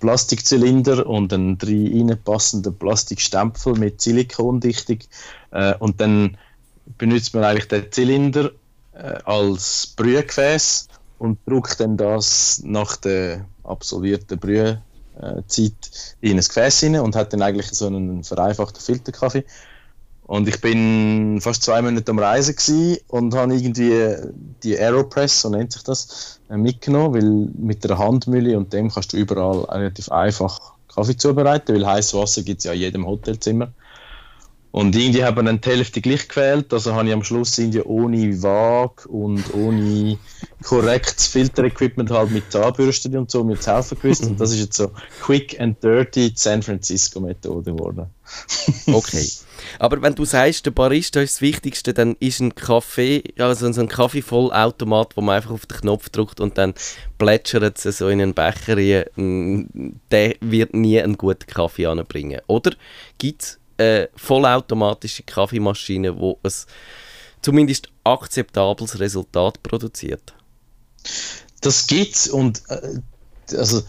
Plastikzylinder 0.00 1.06
und 1.06 1.32
einen 1.32 1.58
drei 1.58 1.90
reinpassenden 1.92 2.76
Plastikstempel 2.76 3.74
mit 3.74 4.00
Silikondichtung 4.00 4.98
äh, 5.50 5.74
und 5.78 6.00
dann 6.00 6.36
benutzt 6.98 7.34
man 7.34 7.44
eigentlich 7.44 7.68
den 7.68 7.90
Zylinder 7.90 8.50
äh, 8.94 9.18
als 9.24 9.94
Brühgefäß 9.96 10.88
und 11.18 11.38
drückt 11.46 11.80
dann 11.80 11.96
das 11.96 12.60
nach 12.64 12.96
der 12.96 13.46
absolvierten 13.64 14.38
Brühzeit 14.38 14.82
in 16.20 16.38
ein 16.38 16.44
Gefäß 16.44 16.80
hinein 16.80 17.02
und 17.02 17.16
hat 17.16 17.32
dann 17.32 17.42
eigentlich 17.42 17.70
so 17.70 17.86
einen 17.86 18.24
vereinfachten 18.24 18.80
Filterkaffee. 18.80 19.44
Und 20.26 20.48
ich 20.48 20.60
bin 20.60 21.40
fast 21.40 21.62
zwei 21.62 21.82
Monate 21.82 22.10
am 22.10 22.18
Reisen 22.18 22.96
und 23.08 23.34
habe 23.34 23.54
irgendwie 23.54 24.16
die 24.62 24.78
Aeropress, 24.78 25.42
so 25.42 25.50
nennt 25.50 25.72
sich 25.72 25.82
das, 25.82 26.40
äh, 26.48 26.56
mitgenommen, 26.56 27.14
weil 27.14 27.50
mit 27.58 27.84
der 27.84 27.98
Handmühle 27.98 28.56
und 28.56 28.72
dem 28.72 28.90
kannst 28.90 29.12
du 29.12 29.16
überall 29.16 29.64
relativ 29.64 30.10
einfach 30.10 30.58
Kaffee 30.94 31.16
zubereiten, 31.16 31.74
weil 31.74 31.86
heißes 31.86 32.14
Wasser 32.14 32.42
gibt 32.42 32.58
es 32.58 32.64
ja 32.64 32.72
in 32.72 32.80
jedem 32.80 33.06
Hotelzimmer. 33.06 33.72
Und 34.72 34.96
irgendwie 34.96 35.22
haben 35.22 35.36
wir 35.36 35.42
dann 35.42 35.60
die 35.60 35.68
Hälfte 35.68 36.00
gleich 36.00 36.28
gewählt, 36.28 36.72
also 36.72 36.94
habe 36.94 37.06
ich 37.06 37.12
am 37.12 37.22
Schluss 37.22 37.58
irgendwie 37.58 37.82
ohne 37.82 38.42
Waage 38.42 39.06
und 39.06 39.52
ohne 39.52 40.18
korrektes 40.62 41.26
Filterequipment 41.26 42.10
halt 42.10 42.30
mit 42.30 42.50
Zahnbürsten 42.50 43.14
und 43.18 43.30
so 43.30 43.44
mir 43.44 43.60
zu 43.60 43.70
helfen 43.70 43.98
gewusst. 44.00 44.24
Und 44.24 44.40
das 44.40 44.52
ist 44.52 44.60
jetzt 44.60 44.76
so 44.78 44.90
Quick 45.20 45.60
and 45.60 45.82
Dirty 45.84 46.32
San 46.34 46.62
Francisco 46.62 47.20
Methode 47.20 47.72
geworden. 47.72 48.06
Okay. 48.86 49.28
Aber 49.78 50.00
wenn 50.00 50.14
du 50.14 50.24
sagst, 50.24 50.64
der 50.64 50.70
Barista 50.70 51.20
ist 51.20 51.34
das 51.34 51.40
Wichtigste, 51.42 51.92
dann 51.92 52.16
ist 52.18 52.40
ein 52.40 52.54
Kaffee, 52.54 53.22
also 53.38 53.70
so 53.70 53.80
ein 53.80 53.88
Kaffeevollautomat, 53.88 55.16
wo 55.16 55.20
man 55.20 55.36
einfach 55.36 55.50
auf 55.50 55.66
den 55.66 55.78
Knopf 55.78 56.08
drückt 56.08 56.40
und 56.40 56.56
dann 56.58 56.74
plätschert 57.18 57.84
es 57.84 57.98
so 57.98 58.08
in 58.08 58.20
einen 58.20 58.34
Becher 58.34 58.76
rein, 58.76 59.04
mm, 59.16 60.00
der 60.10 60.34
wird 60.40 60.74
nie 60.74 61.00
einen 61.00 61.18
guten 61.18 61.46
Kaffee 61.46 61.86
anbringen. 61.86 62.40
Oder 62.46 62.72
gibt 63.18 63.42
es 63.42 63.60
eine 63.82 64.08
vollautomatische 64.16 65.22
Kaffeemaschine, 65.22 66.14
die 66.14 66.34
ein 66.42 66.52
zumindest 67.42 67.88
akzeptables 68.04 68.98
Resultat 69.00 69.62
produziert? 69.62 70.34
Das 71.60 71.86
gibt's 71.86 72.28
und 72.28 72.62
äh, 72.68 73.00
also 73.56 73.82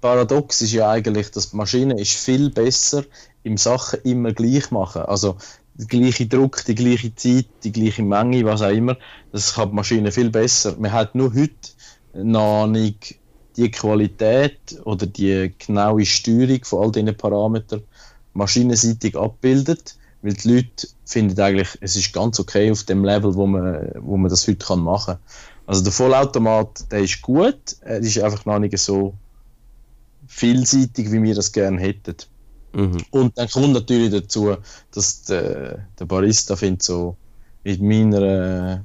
Paradox 0.00 0.60
ist 0.62 0.72
ja 0.72 0.90
eigentlich, 0.90 1.30
dass 1.30 1.50
die 1.50 1.56
Maschine 1.56 1.98
ist 2.00 2.12
viel 2.12 2.50
besser 2.50 3.04
im 3.42 3.56
Sachen 3.56 4.00
immer 4.02 4.32
gleich 4.32 4.70
machen. 4.70 5.02
Also 5.02 5.36
der 5.74 5.86
gleiche 5.86 6.26
Druck, 6.26 6.64
die 6.66 6.74
gleiche 6.74 7.14
Zeit, 7.14 7.46
die 7.64 7.72
gleiche 7.72 8.02
Menge, 8.02 8.44
was 8.44 8.62
auch 8.62 8.70
immer, 8.70 8.96
das 9.32 9.54
kann 9.54 9.70
die 9.70 9.76
Maschine 9.76 10.12
viel 10.12 10.30
besser. 10.30 10.76
Man 10.78 10.92
hat 10.92 11.14
nur 11.14 11.32
heute 11.34 11.54
noch 12.12 12.66
nicht 12.66 13.16
die 13.56 13.70
Qualität 13.70 14.80
oder 14.84 15.06
die 15.06 15.52
genaue 15.58 16.04
Steuerung 16.04 16.64
von 16.64 16.84
all 16.84 16.92
diesen 16.92 17.16
Parametern 17.16 17.82
maschinenseitig 18.34 19.16
abbildet, 19.16 19.96
weil 20.22 20.34
die 20.34 20.48
Leute 20.48 20.88
finden 21.04 21.40
eigentlich, 21.40 21.78
es 21.80 21.96
ist 21.96 22.12
ganz 22.12 22.38
okay 22.38 22.70
auf 22.70 22.84
dem 22.84 23.04
Level, 23.04 23.34
wo 23.34 23.46
man, 23.46 23.90
wo 24.00 24.16
man 24.16 24.30
das 24.30 24.46
heute 24.46 24.64
kann 24.64 24.80
machen 24.80 25.14
kann. 25.14 25.22
Also 25.66 25.82
der 25.82 25.92
Vollautomat, 25.92 26.90
der 26.90 27.00
ist 27.00 27.22
gut, 27.22 27.76
er 27.82 27.98
ist 27.98 28.18
einfach 28.18 28.44
noch 28.44 28.58
nicht 28.58 28.76
so 28.78 29.14
vielseitig, 30.26 31.10
wie 31.10 31.22
wir 31.22 31.34
das 31.34 31.52
gerne 31.52 31.80
hätten. 31.80 32.16
Mhm. 32.72 32.98
Und 33.10 33.38
dann 33.38 33.48
kommt 33.48 33.72
natürlich 33.72 34.10
dazu, 34.10 34.56
dass 34.92 35.22
der, 35.22 35.86
der 35.98 36.04
Barista 36.04 36.56
findet 36.56 36.82
so 36.82 37.16
mit 37.64 37.80
meiner 37.80 38.84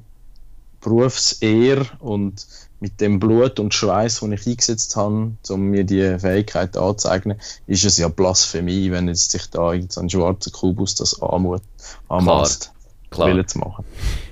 Berufsehre 0.86 1.84
und 1.98 2.46
mit 2.78 3.00
dem 3.00 3.18
Blut 3.18 3.58
und 3.58 3.74
Schweiß, 3.74 4.20
den 4.20 4.32
ich 4.32 4.46
eingesetzt 4.46 4.94
habe, 4.94 5.32
um 5.48 5.62
mir 5.62 5.82
die 5.82 6.16
Fähigkeit 6.20 6.76
anzueignen, 6.76 7.40
ist 7.66 7.84
es 7.84 7.98
ja 7.98 8.06
Blasphemie, 8.06 8.92
wenn 8.92 9.08
jetzt 9.08 9.32
sich 9.32 9.50
da 9.50 9.70
ein 9.70 10.10
schwarzer 10.10 10.52
Kubus 10.52 10.94
das 10.94 11.20
anmut, 11.20 11.62
anmaßt, 12.08 12.70
Klar. 13.10 13.46
zu 13.48 13.58
machen. 13.58 13.84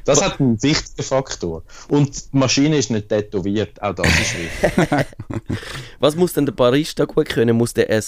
Das 0.04 0.23
hat 0.23 0.38
einen 0.38 0.62
wichtigen 0.62 1.02
Faktor. 1.02 1.64
Und 1.88 2.32
die 2.32 2.37
Maschine 2.37 2.76
ist 2.76 2.90
nicht 2.90 3.08
tätowiert, 3.08 3.82
auch 3.82 3.94
das 3.94 4.06
ist 4.06 4.34
wichtig. 4.38 5.06
Was 5.99 6.14
muss 6.14 6.34
denn 6.34 6.46
der 6.46 6.52
Barista 6.52 7.04
gut 7.04 7.30
können? 7.30 7.56
Muss 7.56 7.75
der 7.75 7.90
ein 7.90 8.02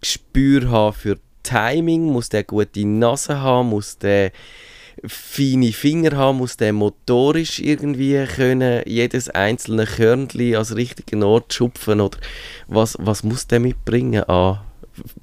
Gespür 0.00 0.70
haben 0.70 0.94
für 0.94 1.18
Timing? 1.42 2.12
Muss 2.12 2.28
der 2.28 2.44
gute 2.44 2.86
Nase 2.86 3.40
haben? 3.40 3.70
Muss 3.70 3.98
der 3.98 4.30
feine 5.04 5.72
Finger 5.72 6.16
haben? 6.16 6.38
Muss 6.38 6.56
der 6.56 6.72
motorisch 6.72 7.58
irgendwie 7.58 8.24
können 8.26 8.82
jedes 8.86 9.28
einzelne 9.30 9.86
Körnchen 9.86 10.56
als 10.56 10.76
richtigen 10.76 11.22
Ort 11.22 11.52
schupfen? 11.52 12.00
Oder 12.00 12.18
was, 12.66 12.96
was 13.00 13.22
muss 13.22 13.46
der 13.46 13.60
mitbringen 13.60 14.24
an 14.24 14.60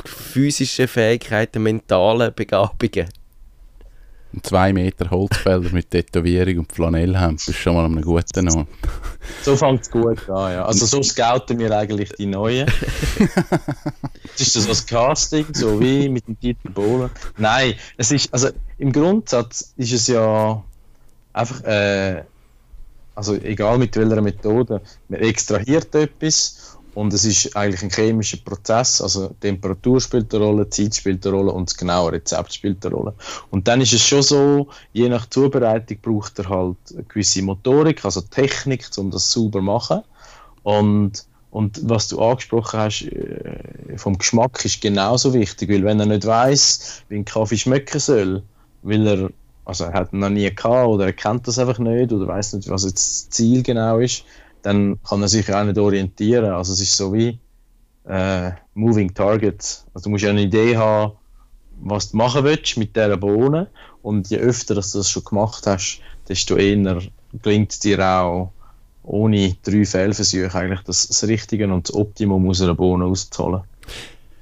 physischen 0.06 0.88
Fähigkeiten, 0.88 1.64
mentalen 1.64 2.34
Begabungen? 2.34 3.10
Ein 4.36 4.44
2 4.44 4.74
Meter 4.74 5.10
Holzfäller 5.12 5.70
mit 5.72 5.92
Tätowierung 5.92 6.60
und 6.60 6.72
Flanellhemd 6.74 7.48
ist 7.48 7.56
schon 7.56 7.76
mal 7.76 7.86
an 7.86 7.94
einem 7.94 8.04
guten 8.04 8.50
Ort. 8.50 8.68
So 9.44 9.56
fängt 9.56 9.84
es 9.84 9.90
gut 9.90 10.30
an, 10.30 10.52
ja. 10.52 10.66
Also 10.66 10.86
so 10.86 11.02
scouten 11.02 11.58
wir 11.58 11.72
eigentlich 11.72 12.10
die 12.18 12.26
Neuen. 12.26 12.68
ist 14.38 14.56
das 14.58 14.68
was 14.68 14.86
Casting, 14.86 15.46
so 15.54 15.80
wie 15.80 16.10
mit 16.10 16.28
dem 16.28 16.38
Dieter 16.38 16.70
Bohlen? 16.70 17.10
Nein, 17.38 17.76
es 17.96 18.12
ist, 18.12 18.34
also 18.34 18.50
im 18.78 18.92
Grundsatz 18.92 19.74
ist 19.78 19.94
es 19.94 20.08
ja 20.08 20.62
einfach, 21.32 21.64
äh, 21.64 22.24
also 23.16 23.36
egal 23.36 23.78
mit 23.78 23.96
welcher 23.96 24.22
Methode, 24.22 24.82
man 25.08 25.22
extrahiert 25.22 25.96
etwas 25.96 26.75
und 26.96 27.14
es 27.14 27.26
ist 27.26 27.56
eigentlich 27.56 27.84
ein 27.84 27.90
chemischer 27.90 28.38
Prozess, 28.38 29.02
also 29.02 29.28
Temperatur 29.42 30.00
spielt 30.00 30.34
eine 30.34 30.46
Rolle, 30.46 30.70
Zeit 30.70 30.96
spielt 30.96 31.26
eine 31.28 31.36
Rolle 31.36 31.52
und 31.52 31.70
das 31.70 31.78
genaue 31.78 32.14
Rezept 32.14 32.54
spielt 32.54 32.86
eine 32.86 32.96
Rolle. 32.96 33.14
Und 33.52 33.68
dann 33.68 33.82
ist 33.82 33.94
es 33.94 34.02
schon 34.02 34.22
so, 34.22 34.70
je 34.94 35.10
nach 35.10 35.30
Zubereitung 35.30 35.98
braucht 36.02 36.40
er 36.40 36.50
halt 36.50 36.78
eine 36.94 37.04
gewisse 37.04 37.42
Motorik, 37.42 38.04
also 38.06 38.22
Technik, 38.22 38.90
um 38.98 39.12
das 39.12 39.30
sauber 39.30 39.60
zu 39.60 39.66
machen. 39.66 40.02
Und, 40.64 41.26
und 41.52 41.82
was 41.84 42.08
du 42.08 42.22
angesprochen 42.22 42.80
hast, 42.80 43.02
äh, 43.04 43.98
vom 43.98 44.18
Geschmack 44.18 44.64
ist 44.64 44.82
genauso 44.82 45.34
wichtig, 45.34 45.70
weil 45.70 45.84
wenn 45.84 46.00
er 46.00 46.06
nicht 46.06 46.26
weiß, 46.26 47.04
wie 47.10 47.18
ein 47.18 47.26
Kaffee 47.26 47.58
schmecken 47.58 48.00
soll, 48.00 48.42
weil 48.84 49.06
er 49.06 49.30
also 49.66 49.86
er 49.86 49.94
hat 49.94 50.14
ihn 50.14 50.20
noch 50.20 50.30
nie 50.30 50.54
gehabt 50.54 50.88
oder 50.88 51.08
er 51.08 51.14
kennt 51.14 51.48
das 51.48 51.58
einfach 51.58 51.80
nicht 51.80 52.14
oder 52.14 52.28
weiß 52.28 52.54
nicht, 52.54 52.70
was 52.70 52.84
jetzt 52.84 52.98
das 52.98 53.30
Ziel 53.32 53.64
genau 53.64 53.98
ist, 53.98 54.24
dann 54.66 55.00
kann 55.04 55.22
er 55.22 55.28
sich 55.28 55.54
auch 55.54 55.64
nicht 55.64 55.78
orientieren. 55.78 56.46
Also 56.46 56.74
es 56.74 56.82
ist 56.82 56.98
so 56.98 57.14
wie 57.14 57.38
äh, 58.08 58.52
Moving 58.74 59.14
Target. 59.14 59.86
Also 59.94 60.06
du 60.06 60.10
musst 60.10 60.24
ja 60.24 60.32
eine 60.32 60.42
Idee 60.42 60.76
haben, 60.76 61.14
was 61.82 62.12
du 62.12 62.18
machen 62.18 62.44
willst 62.44 62.76
mit 62.78 62.96
dieser 62.96 63.18
Bohne 63.18 63.68
und 64.02 64.30
je 64.30 64.38
öfter 64.38 64.74
dass 64.74 64.92
du 64.92 65.00
das 65.00 65.10
schon 65.10 65.24
gemacht 65.24 65.68
hast, 65.68 66.02
desto 66.28 66.56
eher 66.56 67.02
gelingt 67.44 67.74
es 67.74 67.80
dir 67.80 68.00
auch 68.00 68.52
ohne 69.04 69.56
drei 69.62 69.86
Fehlversuche 69.86 70.56
eigentlich 70.56 70.82
das, 70.82 71.08
das 71.08 71.24
Richtige 71.28 71.72
und 71.72 71.88
das 71.90 71.96
Optimum 71.96 72.50
aus 72.50 72.62
einer 72.62 72.74
Bohne 72.74 73.06
auszuholen. 73.06 73.62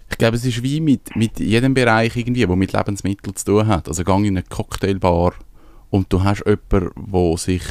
Ich 0.10 0.18
glaube, 0.18 0.38
es 0.38 0.46
ist 0.46 0.63
wie 0.63 0.80
mit, 0.80 1.15
mit 1.18 1.39
jedem 1.39 1.74
Bereich 1.74 2.15
irgendwie, 2.15 2.46
der 2.46 2.56
mit 2.56 2.72
Lebensmitteln 2.72 3.36
zu 3.36 3.46
tun 3.46 3.68
hat. 3.68 3.89
Also 3.89 4.06
gang 4.06 4.25
in 4.25 4.38
eine 4.38 4.44
Cocktailbar 4.44 5.34
und 5.89 6.13
du 6.13 6.24
hast 6.24 6.46
jemanden, 6.46 7.12
der 7.12 7.38
sich 7.38 7.63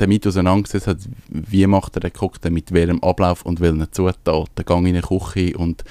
damit 0.00 0.26
auseinandergesetzt 0.26 0.86
hat, 0.86 0.98
wie 1.28 1.66
macht 1.66 1.96
er 1.96 2.00
den 2.00 2.12
Cocktail, 2.12 2.50
mit 2.50 2.72
welchem 2.72 3.02
Ablauf 3.02 3.44
und 3.44 3.60
welchen 3.60 3.90
Zutaten. 3.92 4.46
Dann 4.54 4.66
gehe 4.66 4.78
in 4.78 4.96
eine 4.96 5.02
Küche 5.02 5.56
und 5.56 5.84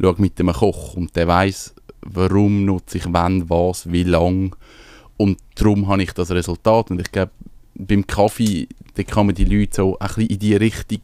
schaue 0.00 0.14
mit 0.18 0.38
dem 0.38 0.52
Koch 0.52 0.94
und 0.94 1.14
der 1.16 1.28
weiß, 1.28 1.74
warum 2.02 2.64
nutze 2.64 2.98
ich 2.98 3.04
wann, 3.08 3.48
was, 3.50 3.90
wie 3.90 4.04
lang 4.04 4.54
und 5.16 5.38
darum 5.54 5.88
habe 5.88 6.02
ich 6.02 6.12
das 6.12 6.30
Resultat 6.30 6.90
und 6.90 7.00
ich 7.00 7.10
glaube, 7.10 7.32
beim 7.74 8.06
Kaffee, 8.06 8.68
da 8.94 9.02
kann 9.02 9.26
man 9.26 9.34
die 9.34 9.44
Leute 9.44 9.76
so 9.76 9.98
ein 9.98 10.06
bisschen 10.06 10.26
in 10.28 10.38
die 10.38 10.56
Richtung 10.56 11.00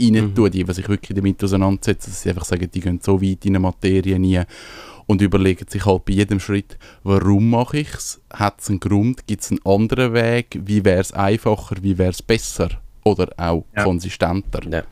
rein 0.00 0.34
tun, 0.34 0.44
mhm. 0.44 0.50
die, 0.50 0.64
die 0.64 0.72
sich 0.72 0.88
wirklich 0.88 1.16
damit 1.16 1.42
auseinandersetzen, 1.42 2.10
dass 2.10 2.22
sie 2.22 2.30
einfach 2.30 2.44
sagen, 2.44 2.70
die 2.72 2.80
gehen 2.80 3.00
so 3.02 3.20
weit 3.20 3.44
in 3.44 3.52
eine 3.52 3.60
Materie 3.60 4.18
nie 4.18 4.40
und 5.06 5.20
überlegen 5.20 5.66
sich 5.68 5.84
halt 5.86 6.04
bei 6.04 6.14
jedem 6.14 6.40
Schritt, 6.40 6.78
warum 7.02 7.50
mache 7.50 7.78
ich 7.78 7.94
es? 7.94 8.20
Hat 8.32 8.60
es 8.60 8.68
einen 8.68 8.80
Grund? 8.80 9.26
Gibt 9.26 9.42
es 9.42 9.50
einen 9.50 9.64
anderen 9.64 10.14
Weg? 10.14 10.58
Wie 10.64 10.84
wäre 10.84 11.00
es 11.00 11.12
einfacher? 11.12 11.76
Wie 11.82 11.98
wäre 11.98 12.10
es 12.10 12.22
besser? 12.22 12.68
Oder 13.04 13.28
auch 13.36 13.64
ja. 13.76 13.84
konsistenter? 13.84 14.60
Ja. 14.70 14.82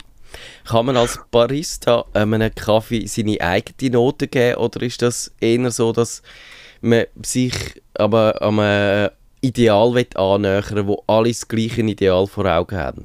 Kann 0.64 0.86
man 0.86 0.96
als 0.96 1.18
Barista 1.30 2.04
einem 2.12 2.54
Kaffee 2.54 3.06
seine 3.06 3.40
eigene 3.40 3.92
Note 3.92 4.28
geben 4.28 4.56
oder 4.56 4.82
ist 4.82 5.02
das 5.02 5.32
eher 5.40 5.70
so, 5.70 5.92
dass 5.92 6.22
man 6.80 7.04
sich 7.22 7.54
aber 7.94 8.40
am 8.40 8.58
Ideal 9.40 10.06
annähern 10.14 10.86
wo 10.86 11.02
alle 11.06 11.28
das 11.28 11.48
gleiche 11.48 11.82
Ideal 11.82 12.26
vor 12.26 12.46
Augen 12.46 12.76
haben? 12.76 13.04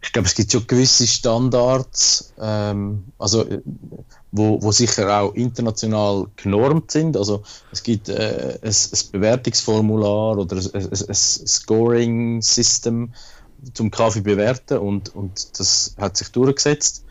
ich 0.00 0.12
glaube, 0.12 0.28
es 0.28 0.34
gibt 0.34 0.52
schon 0.52 0.66
gewisse 0.66 1.06
Standards, 1.06 2.32
ähm, 2.40 3.04
also, 3.18 3.46
wo, 4.32 4.60
wo 4.62 4.72
sicher 4.72 5.20
auch 5.20 5.34
international 5.34 6.26
genormt 6.36 6.90
sind. 6.90 7.16
Also 7.16 7.42
es 7.72 7.82
gibt 7.82 8.08
äh, 8.08 8.58
ein, 8.62 8.68
ein 8.68 9.12
Bewertungsformular 9.12 10.38
oder 10.38 10.56
ein, 10.56 10.92
ein, 10.92 11.14
Scoring-System 11.14 13.12
zum 13.74 13.90
Kaffee 13.90 14.20
bewerten 14.20 14.78
und, 14.78 15.14
und 15.14 15.58
das 15.58 15.94
hat 15.98 16.16
sich 16.16 16.28
durchgesetzt. 16.28 17.04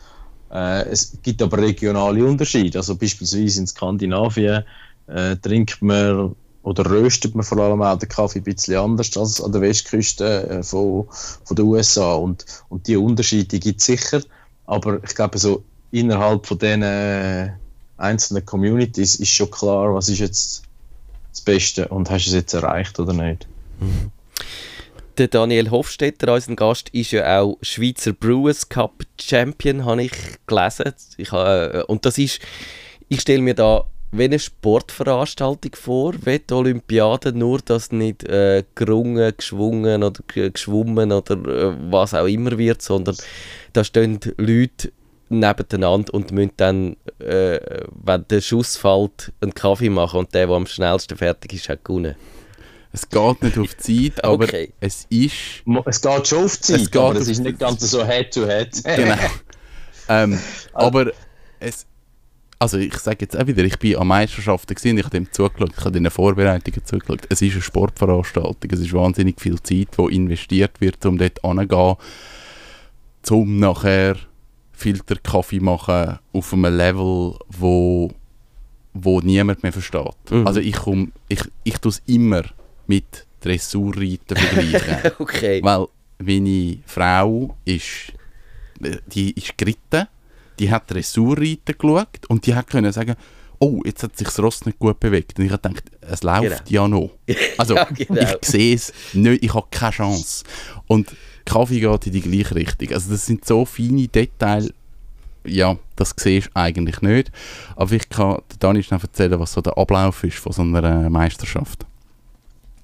Äh, 0.50 0.88
es 0.88 1.18
gibt 1.22 1.42
aber 1.42 1.58
regionale 1.58 2.24
Unterschiede. 2.24 2.78
Also 2.78 2.96
beispielsweise 2.96 3.60
in 3.60 3.66
Skandinavien 3.66 4.64
äh, 5.08 5.36
trinkt 5.36 5.82
man 5.82 6.34
oder 6.62 6.88
röstet 6.90 7.34
man 7.34 7.44
vor 7.44 7.58
allem 7.58 7.82
auch 7.82 7.98
den 7.98 8.08
Kaffee 8.08 8.40
ein 8.40 8.44
bisschen 8.44 8.76
anders 8.76 9.16
als 9.16 9.40
an 9.40 9.52
der 9.52 9.60
Westküste 9.60 10.48
äh, 10.48 10.62
von, 10.62 11.06
von 11.44 11.56
den 11.56 11.64
USA. 11.64 12.14
Und, 12.14 12.44
und 12.68 12.86
die 12.86 12.96
Unterschiede 12.96 13.58
gibt 13.58 13.80
es 13.80 13.86
sicher, 13.86 14.22
aber 14.66 15.02
ich 15.02 15.14
glaube, 15.14 15.38
so 15.38 15.64
innerhalb 15.90 16.46
von 16.46 16.58
diesen 16.58 16.82
äh, 16.82 17.50
einzelnen 17.96 18.44
Communities 18.44 19.16
ist 19.16 19.30
schon 19.30 19.50
klar, 19.50 19.94
was 19.94 20.08
ist 20.08 20.20
jetzt 20.20 20.62
das 21.30 21.40
Beste 21.40 21.88
und 21.88 22.10
hast 22.10 22.26
du 22.26 22.30
es 22.30 22.34
jetzt 22.34 22.54
erreicht 22.54 22.98
oder 22.98 23.12
nicht. 23.12 23.46
Mhm. 23.80 24.10
Der 25.18 25.28
Daniel 25.28 25.70
Hofstetter, 25.70 26.32
unser 26.32 26.54
Gast, 26.54 26.90
ist 26.90 27.10
ja 27.10 27.40
auch 27.40 27.58
Schweizer 27.60 28.12
Brewers 28.12 28.68
Cup 28.68 29.02
Champion, 29.20 29.84
habe 29.84 30.04
ich 30.04 30.12
gelesen. 30.46 30.94
Ich, 31.16 31.32
äh, 31.32 31.82
und 31.88 32.06
das 32.06 32.18
ist, 32.18 32.40
ich 33.08 33.20
stelle 33.20 33.42
mir 33.42 33.54
da 33.54 33.84
wie 34.12 34.24
eine 34.24 34.38
Sportveranstaltung 34.38 35.74
vor, 35.74 36.14
wie 36.24 36.38
die 36.38 36.54
Olympiade, 36.54 37.32
nur 37.32 37.58
dass 37.58 37.92
nicht 37.92 38.24
äh, 38.24 38.64
gerungen, 38.74 39.32
geschwungen 39.36 40.02
oder 40.02 40.20
geschwommen 40.26 41.12
oder 41.12 41.34
äh, 41.34 41.76
was 41.90 42.14
auch 42.14 42.26
immer 42.26 42.56
wird, 42.56 42.80
sondern 42.80 43.16
da 43.72 43.84
stehen 43.84 44.20
Leute 44.36 44.92
nebeneinander 45.28 46.14
und 46.14 46.32
müssen 46.32 46.52
dann, 46.56 46.96
äh, 47.18 47.60
wenn 48.04 48.26
der 48.28 48.40
Schuss 48.40 48.76
fällt, 48.76 49.32
einen 49.40 49.54
Kaffee 49.54 49.90
machen 49.90 50.20
und 50.20 50.34
der, 50.34 50.46
der 50.46 50.56
am 50.56 50.66
schnellsten 50.66 51.16
fertig 51.16 51.52
ist, 51.52 51.68
hat 51.68 51.84
gewonnen. 51.84 52.14
Es 52.92 53.08
geht 53.08 53.42
nicht 53.42 53.58
auf 53.58 53.76
Zeit, 53.76 54.24
aber 54.24 54.44
okay. 54.44 54.72
es 54.80 55.06
ist... 55.10 55.62
Es 55.86 56.00
geht 56.00 56.26
schon 56.26 56.44
auf 56.44 56.60
Zeit, 56.60 56.80
es 56.80 56.96
aber 56.96 57.16
es 57.16 57.28
ist 57.28 57.40
nicht 57.40 57.58
ganz 57.58 57.90
so 57.90 58.04
Head-to-Head. 58.04 58.74
-head. 58.74 58.96
genau. 58.96 59.16
ähm, 60.08 60.40
aber 60.72 61.12
es 61.60 61.86
also 62.58 62.78
ich 62.78 62.96
sage 62.98 63.18
jetzt 63.20 63.38
auch 63.38 63.46
wieder, 63.46 63.62
ich 63.62 63.78
bin 63.78 63.96
an 63.96 64.08
Meisterschaften 64.08 64.74
gesehen, 64.74 64.98
ich 64.98 65.04
habe 65.04 65.16
dem 65.16 65.30
zugeschaut, 65.32 65.72
ich 65.76 65.84
habe 65.84 65.92
den 65.92 66.10
Vorbereitungen 66.10 66.84
zugeschaut. 66.84 67.20
Es 67.28 67.40
ist 67.40 67.52
eine 67.52 67.62
Sportveranstaltung, 67.62 68.70
es 68.70 68.80
ist 68.80 68.92
wahnsinnig 68.92 69.40
viel 69.40 69.60
Zeit, 69.62 69.88
die 69.96 70.14
investiert 70.14 70.80
wird, 70.80 71.04
um 71.06 71.18
dort 71.18 71.44
anzugehen, 71.44 71.96
um 73.30 73.58
nachher 73.60 74.16
Filterkaffee 74.78 75.60
machen 75.60 76.18
auf 76.32 76.52
einem 76.52 76.76
Level, 76.76 77.34
wo, 77.48 78.10
wo 78.94 79.20
niemand 79.20 79.62
mehr 79.62 79.72
versteht. 79.72 80.30
Mhm. 80.30 80.46
Also 80.46 80.60
ich 80.60 80.76
komme, 80.76 81.08
ich, 81.28 81.40
ich 81.64 81.78
tue 81.78 81.90
es 81.90 82.02
immer 82.06 82.42
mit 82.86 83.26
Dressurreiten 83.40 84.36
vergleichen. 84.36 85.12
okay. 85.18 85.60
Weil 85.62 85.86
meine 86.18 86.78
Frau 86.86 87.56
ist, 87.64 88.12
die 89.12 89.32
ist 89.32 89.58
geritten 89.58 90.06
die 90.58 90.70
hat 90.70 90.90
Dressurreiten 90.90 91.74
geschaut 91.78 92.26
und 92.28 92.46
die 92.46 92.54
hat 92.54 92.68
können 92.68 92.92
sagen, 92.92 93.14
oh, 93.58 93.80
jetzt 93.84 94.02
hat 94.02 94.16
sich 94.16 94.26
das 94.26 94.38
Ross 94.40 94.64
nicht 94.66 94.78
gut 94.78 95.00
bewegt. 95.00 95.38
Und 95.38 95.46
ich 95.46 95.52
habe 95.52 95.62
gedacht, 95.62 95.84
es 96.00 96.22
läuft 96.22 96.66
genau. 96.66 96.82
ja 96.82 96.88
noch. 96.88 97.10
Also 97.58 97.74
ja, 97.74 97.84
genau. 97.84 98.20
ich 98.20 98.48
sehe 98.48 98.74
es 98.74 98.92
nicht, 99.12 99.42
ich 99.42 99.54
habe 99.54 99.66
keine 99.70 99.92
Chance. 99.92 100.44
Und 100.86 101.14
Kaffee 101.48 101.80
geht 101.80 102.06
in 102.06 102.12
die 102.12 102.20
gleiche 102.20 102.54
Richtung. 102.54 102.92
Also 102.92 103.10
das 103.10 103.26
sind 103.26 103.44
so 103.44 103.64
feine 103.64 104.08
Details, 104.08 104.72
ja, 105.44 105.76
das 105.96 106.14
siehst 106.16 106.48
du 106.48 106.50
eigentlich 106.54 107.00
nicht. 107.00 107.32
Aber 107.76 107.92
ich 107.92 108.08
kann 108.08 108.42
Dani 108.58 108.82
schnell 108.82 109.00
erzählen, 109.00 109.40
was 109.40 109.52
so 109.52 109.60
der 109.60 109.78
Ablauf 109.78 110.22
ist 110.24 110.38
von 110.38 110.52
so 110.52 110.62
einer 110.62 110.84
äh, 110.84 111.10
Meisterschaft. 111.10 111.86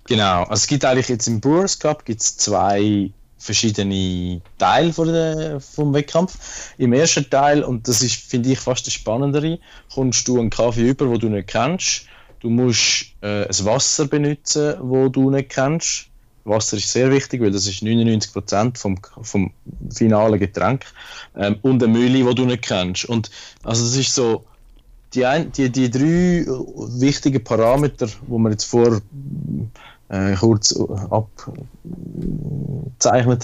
Genau, 0.06 0.42
also 0.42 0.54
es 0.54 0.66
gibt 0.66 0.84
eigentlich 0.84 1.08
jetzt 1.08 1.26
im 1.26 1.40
Brewers 1.40 1.78
Cup 1.78 2.04
gibt's 2.04 2.36
zwei 2.36 3.10
verschiedene 3.38 4.40
Teile 4.58 4.92
von 4.92 5.08
der, 5.08 5.60
vom 5.60 5.92
Wettkampf. 5.92 6.72
Im 6.78 6.92
ersten 6.92 7.28
Teil, 7.28 7.62
und 7.62 7.86
das 7.88 8.02
ist, 8.02 8.16
finde 8.16 8.50
ich, 8.50 8.58
fast 8.58 8.86
das 8.86 8.94
Spannendere, 8.94 9.58
kommst 9.92 10.26
du 10.26 10.38
einen 10.38 10.50
Kaffee 10.50 10.88
über, 10.88 11.08
wo 11.08 11.18
du 11.18 11.28
nicht 11.28 11.48
kennst. 11.48 12.06
Du 12.40 12.50
musst 12.50 13.06
äh, 13.22 13.44
ein 13.44 13.64
Wasser 13.64 14.06
benutzen, 14.06 14.76
wo 14.80 15.08
du 15.08 15.30
nicht 15.30 15.50
kennst. 15.50 16.08
Wasser 16.44 16.76
ist 16.76 16.90
sehr 16.90 17.10
wichtig, 17.10 17.40
weil 17.40 17.50
das 17.50 17.66
ist 17.66 17.82
99% 17.82 18.78
vom, 18.78 18.98
vom 19.22 19.50
finalen 19.90 20.38
Getränk. 20.38 20.84
Ähm, 21.36 21.56
und 21.62 21.82
eine 21.82 21.92
Mühle, 21.92 22.24
die 22.28 22.34
du 22.34 22.44
nicht 22.44 22.62
kennst. 22.62 23.06
Und 23.06 23.30
also 23.62 23.84
das 23.84 23.96
ist 23.96 24.14
so, 24.14 24.44
die, 25.14 25.24
ein, 25.24 25.52
die, 25.52 25.70
die 25.70 25.90
drei 25.90 26.44
wichtigen 27.00 27.42
Parameter, 27.42 28.08
wo 28.26 28.38
wir 28.38 28.50
jetzt 28.50 28.64
vor 28.64 29.00
äh, 30.08 30.34
kurz 30.34 30.74
abgezeichnet 31.10 31.46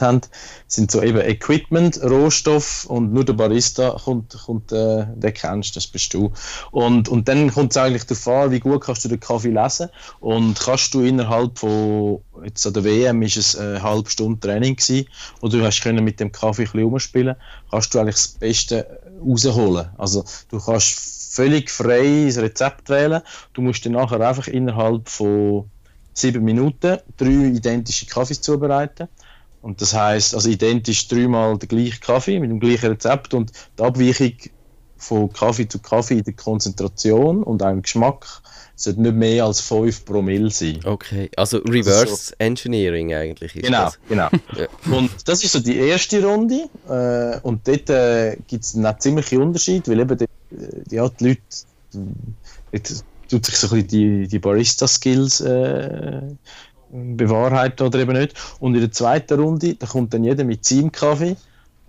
haben, 0.03 0.21
sind 0.67 0.91
so 0.91 1.03
eben 1.03 1.21
Equipment, 1.21 2.03
Rohstoff 2.03 2.85
und 2.87 3.13
nur 3.13 3.25
der 3.25 3.35
Barista 3.35 3.97
kommt, 4.05 4.37
kommt 4.45 4.73
äh, 4.73 5.07
den 5.15 5.35
kennst, 5.35 5.77
das 5.77 5.87
bist 5.87 6.13
du. 6.15 6.33
Und, 6.71 7.09
und 7.09 7.29
dann 7.29 7.51
kommt 7.51 7.73
es 7.73 7.77
eigentlich 7.77 8.05
darauf 8.05 8.29
an, 8.29 8.51
wie 8.51 8.61
gut 8.61 8.83
kannst 8.83 9.05
du 9.05 9.09
den 9.09 9.21
Kaffee 9.21 9.51
lesen 9.51 9.89
und 10.21 10.61
kannst 10.61 10.95
du 10.95 11.01
innerhalb 11.03 11.59
von, 11.59 12.21
jetzt 12.45 12.67
an 12.67 12.75
der 12.75 12.85
WM 12.85 13.23
ist 13.23 13.37
es 13.37 13.57
eine 13.57 13.83
halbe 13.83 14.11
Stunde 14.11 14.41
Training 14.41 14.77
gewesen, 14.77 15.07
und 15.41 15.53
du 15.53 15.63
hast 15.65 15.81
können 15.83 16.05
mit 16.05 16.21
dem 16.21 16.31
Kaffee 16.33 16.63
ein 16.63 16.71
bisschen 16.71 16.85
umspielen, 16.85 17.37
kannst 17.71 17.95
du 17.95 17.99
eigentlich 17.99 18.17
das 18.17 18.29
Beste 18.29 19.01
rausholen. 19.25 19.89
Also 19.99 20.25
du 20.51 20.59
kannst 20.59 20.99
völlig 21.33 21.71
frei 21.71 22.25
das 22.27 22.39
Rezept 22.39 22.89
wählen, 22.89 23.23
du 23.55 23.63
musst 23.63 23.87
dann 23.87 23.93
nachher 23.93 24.21
einfach 24.21 24.47
innerhalb 24.49 25.09
von 25.09 25.71
sieben 26.13 26.45
Minuten 26.45 26.99
drei 27.17 27.31
identische 27.31 28.07
Kaffees 28.07 28.41
zubereiten. 28.41 29.09
Und 29.63 29.81
das 29.83 29.95
heißt 29.95 30.35
also 30.35 30.49
identisch 30.49 31.09
dreimal 31.09 31.59
der 31.59 31.69
gleiche 31.69 32.01
Kaffee 32.01 32.41
mit 32.41 32.51
dem 32.51 32.61
gleichen 32.61 32.91
Rezept 32.91 33.35
und 33.35 33.53
die 33.79 33.83
Abweichung 33.83 34.33
von 34.97 35.33
Kaffee 35.33 35.67
zu 35.67 35.79
Kaffee 35.79 36.19
in 36.19 36.25
der 36.25 36.35
Konzentration 36.35 37.43
und 37.43 37.63
einem 37.63 37.83
Geschmack 37.83 38.43
sollte 38.77 39.03
nicht 39.03 39.15
mehr 39.15 39.45
als 39.45 39.61
5 39.61 40.05
Promille 40.05 40.51
sein. 40.51 40.81
Okay, 40.85 41.31
also 41.37 41.59
Reverse 41.59 42.17
so. 42.17 42.35
Engineering 42.39 43.13
eigentlich 43.15 43.55
ist 43.57 43.65
genau, 43.65 43.85
das. 43.85 43.99
Genau, 44.09 44.29
ja. 44.57 44.67
Und 44.91 45.11
das 45.27 45.45
ist 45.45 45.53
so 45.53 45.61
die 45.61 45.77
erste 45.77 46.25
Runde 46.25 46.69
äh, 46.89 47.41
und 47.43 47.67
dort 47.67 47.91
äh, 47.91 48.37
gibt 48.47 48.65
es 48.65 48.75
einen 48.75 48.99
ziemlichen 48.99 49.43
Unterschied, 49.43 49.89
weil 49.89 50.01
eben 50.01 50.17
die, 50.17 50.27
die, 50.51 50.95
ja, 50.95 51.09
die 51.09 51.25
Leute 51.29 51.41
dort 52.73 53.05
tut 53.31 53.47
sich 53.47 53.57
so 53.57 53.69
ein 53.69 53.83
bisschen 53.83 53.89
die, 53.89 54.29
die 54.29 54.39
Barista-Skills 54.39 55.41
äh, 55.41 56.23
bewahrheiten 56.93 57.87
oder 57.87 57.99
eben 58.01 58.17
nicht. 58.17 58.35
Und 58.59 58.75
in 58.75 58.81
der 58.81 58.93
zweiten 58.93 59.41
Runde, 59.41 59.75
da 59.75 59.87
kommt 59.87 60.13
dann 60.13 60.25
jeder 60.25 60.45
mit 60.45 60.65
seinem 60.65 60.91
Kaffee, 60.91 61.37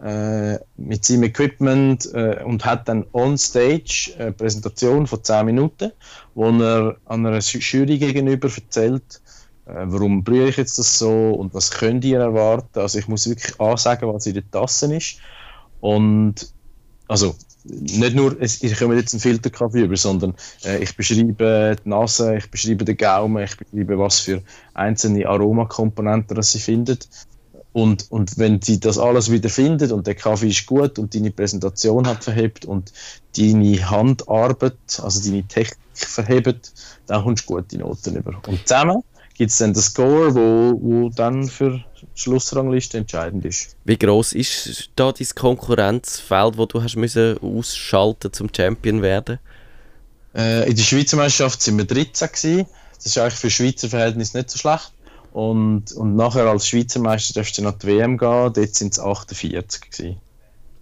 äh, 0.04 0.58
mit 0.78 1.06
seinem 1.06 1.24
Equipment 1.24 2.12
äh, 2.14 2.44
und 2.44 2.66
hat 2.66 2.88
dann 2.88 3.06
on 3.14 3.38
stage 3.38 4.14
eine 4.18 4.32
Präsentation 4.32 5.08
von 5.08 5.24
10 5.24 5.46
Minuten, 5.46 5.92
wo 6.36 6.50
er 6.50 6.98
an 7.06 7.26
einer 7.26 7.40
Jury 7.40 7.98
gegenüber 7.98 8.50
erzählt, 8.50 9.22
äh, 9.66 9.74
warum 9.86 10.24
brühe 10.24 10.50
ich 10.50 10.58
jetzt 10.58 10.78
das 10.78 10.98
so 10.98 11.32
und 11.32 11.54
was 11.54 11.72
könnt 11.72 12.06
ihr 12.06 12.20
erwarten. 12.20 12.80
Also 12.80 13.00
ich 13.00 13.08
muss 13.08 13.28
wirklich 13.28 13.60
ansagen, 13.60 14.14
was 14.14 14.26
in 14.26 14.36
der 14.36 14.50
Tasse 14.50 14.96
ist. 14.96 15.18
Und 15.80 16.52
also 17.08 17.36
nicht 17.64 18.16
nur, 18.16 18.40
ich 18.42 18.78
komme 18.78 18.96
jetzt 18.96 19.14
einen 19.14 19.22
Filterkaffee 19.22 19.84
über, 19.84 19.98
sondern 19.98 20.34
äh, 20.64 20.82
ich 20.82 20.96
beschreibe 20.96 21.76
die 21.84 21.90
Nase, 21.90 22.38
ich 22.38 22.50
beschreibe 22.50 22.86
den 22.86 22.98
Gaumen, 22.98 23.44
ich 23.44 23.56
beschreibe, 23.56 24.00
was 24.00 24.20
für 24.20 24.42
einzelne 24.74 25.28
Aromakomponenten 25.28 26.42
sie 26.42 26.60
findet. 26.60 27.08
Und, 27.74 28.12
und 28.12 28.38
wenn 28.38 28.62
sie 28.62 28.80
das 28.80 28.98
alles 28.98 29.32
wieder 29.32 29.50
findet 29.50 29.92
und 29.94 30.06
der 30.06 30.16
Kaffee 30.16 30.50
ist 30.50 30.66
gut 30.66 31.00
und 31.00 31.16
deine 31.16 31.32
Präsentation 31.32 32.06
hat 32.06 32.24
verhebt 32.24 32.66
und 32.66 32.92
deine 33.38 33.90
Handarbeit, 33.90 34.74
also 35.02 35.24
deine 35.24 35.44
Technik 35.48 35.78
verhebt, 35.94 36.74
dann 37.08 37.24
kommst 37.24 37.50
du 37.50 37.54
gute 37.54 37.78
Noten 37.78 38.18
über. 38.18 38.42
Und 38.48 38.68
zusammen 38.68 39.04
gibt 39.36 39.52
es 39.52 39.58
dann 39.58 39.74
den 39.74 39.82
Score, 39.82 40.36
wo, 40.36 40.80
wo 40.82 41.10
dann 41.10 41.48
für 41.48 41.82
Schlussrangliste 42.16 42.98
entscheidend 42.98 43.46
ist. 43.46 43.76
Wie 43.86 43.98
groß 43.98 44.34
ist 44.34 44.90
da 44.96 45.12
dein 45.12 45.28
Konkurrenzfeld, 45.36 46.58
wo 46.58 46.66
du 46.66 46.82
hast 46.82 46.96
müssen 46.96 47.38
ausschalten 47.40 48.34
zum 48.34 48.50
Champion 48.56 49.02
werden? 49.02 49.40
Äh, 50.36 50.70
in 50.70 50.76
der 50.76 50.84
Schweizer 50.84 51.18
Meisterschaft 51.18 51.62
sind 51.62 51.78
wir 51.78 51.86
13 51.86 52.28
gewesen. 52.28 52.66
Das 52.96 53.06
ist 53.06 53.18
eigentlich 53.18 53.40
für 53.40 53.50
Schweizer 53.50 53.90
Verhältnis 53.90 54.34
nicht 54.34 54.50
so 54.50 54.58
schlecht. 54.58 54.92
Und, 55.34 55.92
und 55.94 56.16
nachher 56.16 56.46
als 56.46 56.68
Schweizer 56.68 57.00
Meister 57.00 57.34
darfst 57.36 57.58
du 57.58 57.64
nach 57.64 57.78
die 57.78 57.88
WM 57.88 58.18
gehen, 58.18 58.54
dort 58.54 58.76
sind 58.76 58.94
es 58.94 59.00
48 59.00 59.90
gewesen. 59.90 60.18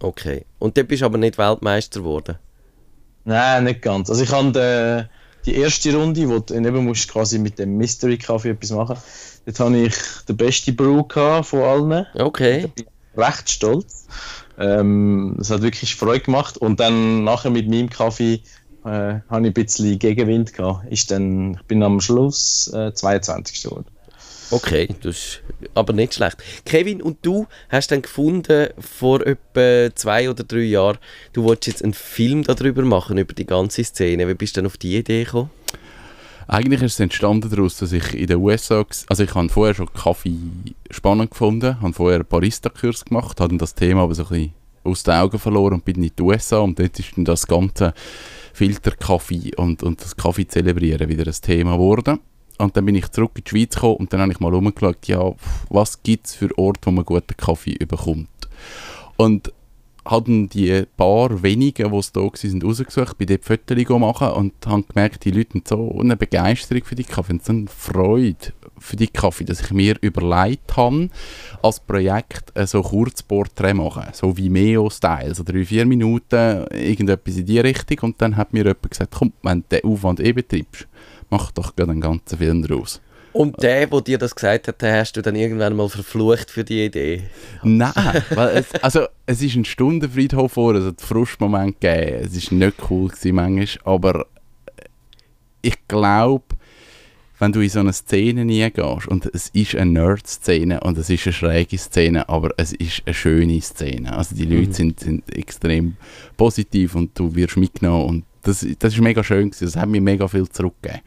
Okay. 0.00 0.44
Und 0.58 0.76
dort 0.76 0.88
bist 0.88 1.02
du 1.02 1.06
aber 1.06 1.18
nicht 1.18 1.38
Weltmeister 1.38 2.00
geworden? 2.00 2.38
Nein, 3.24 3.64
nicht 3.64 3.82
ganz. 3.82 4.10
Also 4.10 4.22
ich 4.22 4.32
habe 4.32 5.08
die 5.46 5.56
erste 5.56 5.94
Runde, 5.94 6.28
wo 6.28 6.38
du 6.38 6.54
eben 6.54 6.84
musst 6.84 7.10
quasi 7.10 7.38
mit 7.38 7.58
dem 7.58 7.76
Mystery 7.76 8.18
Kaffee 8.18 8.50
etwas 8.50 8.70
machen. 8.70 8.96
Dort 9.46 9.60
habe 9.60 9.78
ich 9.78 9.94
den 10.28 10.36
besten 10.36 10.76
Brew 10.76 11.04
von 11.08 11.60
allen. 11.62 12.06
Okay. 12.14 12.64
Ich 12.66 12.72
bin 12.74 12.86
recht 13.16 13.50
stolz. 13.50 14.06
Ähm, 14.58 15.34
das 15.38 15.50
hat 15.50 15.62
wirklich 15.62 15.96
Freude 15.96 16.20
gemacht. 16.20 16.58
Und 16.58 16.80
dann 16.80 17.24
nachher 17.24 17.50
mit 17.50 17.68
meinem 17.68 17.88
Kaffee 17.88 18.42
äh, 18.84 18.88
habe 19.28 19.40
ich 19.42 19.46
ein 19.46 19.52
bisschen 19.52 19.98
Gegenwind 19.98 20.52
gehabt. 20.52 20.86
Ich, 20.90 21.06
dann, 21.06 21.54
ich 21.54 21.62
bin 21.62 21.82
am 21.82 22.00
Schluss 22.00 22.70
äh, 22.74 22.92
22. 22.92 23.62
geworden. 23.62 23.86
Okay, 24.52 24.88
das 25.02 25.16
ist 25.16 25.42
aber 25.74 25.92
nicht 25.92 26.14
schlecht. 26.14 26.38
Kevin, 26.64 27.00
und 27.00 27.18
du 27.22 27.46
hast 27.68 27.92
dann 27.92 28.02
gefunden, 28.02 28.68
vor 28.78 29.24
etwa 29.24 29.94
zwei 29.94 30.28
oder 30.28 30.42
drei 30.42 30.62
Jahren, 30.62 30.98
du 31.32 31.44
wolltest 31.44 31.68
jetzt 31.68 31.84
einen 31.84 31.94
Film 31.94 32.42
darüber 32.42 32.82
machen, 32.82 33.18
über 33.18 33.32
die 33.32 33.46
ganze 33.46 33.84
Szene. 33.84 34.26
Wie 34.26 34.34
bist 34.34 34.56
du 34.56 34.60
dann 34.60 34.66
auf 34.66 34.76
die 34.76 34.96
Idee 34.96 35.24
gekommen? 35.24 35.50
Eigentlich 36.48 36.82
ist 36.82 36.94
es 36.94 37.00
entstanden 37.00 37.48
daraus, 37.48 37.76
dass 37.76 37.92
ich 37.92 38.12
in 38.12 38.26
den 38.26 38.38
USA, 38.38 38.84
also 39.06 39.22
ich 39.22 39.34
habe 39.36 39.48
vorher 39.48 39.74
schon 39.74 39.92
Kaffee 39.92 40.36
spannend 40.90 41.30
gefunden, 41.30 41.80
habe 41.80 41.92
vorher 41.92 42.18
einen 42.18 42.26
Barista-Kurs 42.26 43.04
gemacht, 43.04 43.40
habe 43.40 43.56
das 43.56 43.76
Thema 43.76 44.02
aber 44.02 44.16
so 44.16 44.24
ein 44.24 44.28
bisschen 44.30 44.54
aus 44.82 45.04
den 45.04 45.14
Augen 45.14 45.38
verloren 45.38 45.74
und 45.74 45.84
bin 45.84 46.02
in 46.02 46.10
die 46.16 46.22
USA 46.22 46.58
und 46.58 46.76
dort 46.76 46.98
ist 46.98 47.16
dann 47.16 47.24
das 47.24 47.46
ganze 47.46 47.94
Filterkaffee 48.52 49.54
und, 49.56 49.84
und 49.84 50.00
das 50.00 50.16
Kaffee 50.16 50.48
zelebrieren 50.48 51.08
wieder 51.08 51.24
ein 51.24 51.40
Thema 51.40 51.74
geworden. 51.74 52.18
Und 52.60 52.76
dann 52.76 52.84
bin 52.84 52.94
ich 52.94 53.08
zurück 53.08 53.32
in 53.36 53.44
die 53.44 53.50
Schweiz 53.50 53.74
gekommen 53.74 53.96
und 53.96 54.12
dann 54.12 54.20
habe 54.20 54.32
ich 54.32 54.40
mal 54.40 54.54
umgeschaut, 54.54 55.06
ja, 55.06 55.32
was 55.68 56.02
gibt 56.02 56.26
es 56.26 56.34
für 56.34 56.56
Orte, 56.58 56.80
wo 56.84 56.90
man 56.90 57.04
guten 57.04 57.36
Kaffee 57.36 57.76
bekommt. 57.78 58.28
Und 59.16 59.52
habe 60.04 60.48
die 60.48 60.84
paar 60.96 61.42
wenigen, 61.42 61.90
die 61.90 61.98
es 61.98 62.12
da 62.12 62.20
waren, 62.20 62.62
rausgesucht, 62.62 63.18
bei 63.18 63.24
dort 63.26 63.44
Fotos 63.44 63.98
machen 63.98 64.28
und 64.28 64.54
habe 64.66 64.82
gemerkt, 64.82 65.24
die 65.24 65.30
Leute 65.30 65.54
haben 65.54 65.62
so 65.66 66.00
eine 66.00 66.16
Begeisterung 66.16 66.84
für 66.84 66.94
die 66.94 67.04
Kaffee, 67.04 67.34
und 67.34 67.44
so 67.44 67.52
eine 67.52 67.66
Freude 67.68 68.52
für 68.78 68.96
die 68.96 69.08
Kaffee, 69.08 69.44
dass 69.44 69.60
ich 69.60 69.70
mir 69.72 69.96
überlegt 70.00 70.76
habe, 70.76 71.10
als 71.62 71.80
Projekt 71.80 72.52
so 72.66 72.82
Kurzporträt 72.82 73.74
machen, 73.74 74.06
so 74.12 74.36
wie 74.36 74.48
Meo-Style, 74.48 75.34
so 75.34 75.42
drei, 75.42 75.64
vier 75.64 75.84
Minuten, 75.84 76.66
irgendetwas 76.72 77.36
in 77.36 77.46
die 77.46 77.60
Richtung 77.60 77.98
und 78.10 78.22
dann 78.22 78.36
hat 78.36 78.52
mir 78.52 78.64
jemand 78.64 78.90
gesagt, 78.90 79.14
komm, 79.16 79.32
wenn 79.42 79.60
du 79.68 79.80
den 79.80 79.84
Aufwand 79.84 80.20
eh 80.20 80.32
betreibst, 80.32 80.88
mach 81.30 81.50
doch 81.52 81.74
gerade 81.74 81.92
einen 81.92 82.00
ganzen 82.00 82.38
Film 82.38 82.62
daraus. 82.62 83.00
Und 83.32 83.62
der, 83.62 83.86
der 83.86 84.00
dir 84.00 84.18
das 84.18 84.34
gesagt 84.34 84.66
hat, 84.66 84.82
hast 84.82 85.12
du 85.16 85.22
dann 85.22 85.36
irgendwann 85.36 85.76
mal 85.76 85.88
verflucht 85.88 86.50
für 86.50 86.64
die 86.64 86.86
Idee? 86.86 87.22
Nein, 87.62 87.94
weil 88.30 88.56
es, 88.56 88.74
also 88.82 89.06
es 89.26 89.40
ist 89.40 89.54
ein 89.54 89.64
Stundenfriedhof 89.64 90.52
vor, 90.52 90.74
es 90.74 90.84
hat 90.84 91.00
Frustmoment 91.00 91.80
gegeben, 91.80 92.26
es 92.26 92.50
war 92.50 92.58
nicht 92.58 92.76
cool 92.90 93.08
gewesen 93.08 93.34
manchmal, 93.36 93.94
aber 93.94 94.26
ich 95.62 95.76
glaube, 95.86 96.44
wenn 97.38 97.52
du 97.52 97.60
in 97.60 97.70
so 97.70 97.80
eine 97.80 97.92
Szene 97.92 98.70
gehst 98.70 99.08
und 99.08 99.26
es 99.32 99.48
ist 99.48 99.74
eine 99.74 99.92
Nerd-Szene 99.92 100.80
und 100.80 100.98
es 100.98 101.08
ist 101.08 101.26
eine 101.26 101.32
schräge 101.32 101.78
Szene, 101.78 102.28
aber 102.28 102.50
es 102.58 102.72
ist 102.72 103.02
eine 103.06 103.14
schöne 103.14 103.60
Szene. 103.62 104.14
Also 104.14 104.34
die 104.34 104.44
Leute 104.44 104.68
mhm. 104.68 104.72
sind, 104.72 105.00
sind 105.00 105.36
extrem 105.36 105.96
positiv 106.36 106.94
und 106.94 107.18
du 107.18 107.34
wirst 107.34 107.56
mitgenommen 107.56 108.08
und 108.08 108.24
das, 108.42 108.66
das 108.78 108.94
ist 108.94 109.00
mega 109.00 109.22
schön 109.22 109.50
gewesen. 109.50 109.64
Das 109.64 109.76
hat 109.76 109.88
mir 109.88 110.00
mega 110.00 110.28
viel 110.28 110.48
zurückgegeben. 110.48 111.02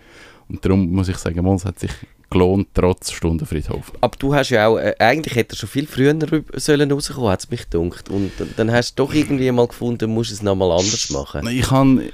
Und 0.50 0.64
darum 0.64 0.92
muss 0.92 1.10
ich 1.10 1.18
sagen, 1.18 1.46
es 1.48 1.66
hat 1.66 1.80
sich 1.80 1.92
gelohnt, 2.30 2.68
trotz 2.74 3.12
Stundenfriedhof. 3.12 3.94
Aber 4.02 4.18
du 4.18 4.34
hast 4.34 4.50
ja 4.50 4.68
auch, 4.68 4.78
äh, 4.78 4.96
eigentlich 5.00 5.36
hätte 5.36 5.56
er 5.56 5.58
schon 5.58 5.70
viel 5.70 5.88
früher 5.88 6.16
sollen 6.56 6.92
rauskommen, 6.92 7.30
hat 7.30 7.42
es 7.42 7.50
mich 7.50 7.70
gedacht. 7.70 8.10
Und 8.10 8.32
dann 8.58 8.72
hast 8.72 9.00
du 9.00 9.04
doch 9.04 9.14
irgendwie 9.14 9.52
mal 9.52 9.68
gefunden, 9.68 10.00
du 10.00 10.08
musst 10.08 10.32
es 10.32 10.42
nochmal 10.42 10.72
anders 10.72 11.10
machen. 11.12 11.48
Ich 11.48 11.72
habe 11.72 12.10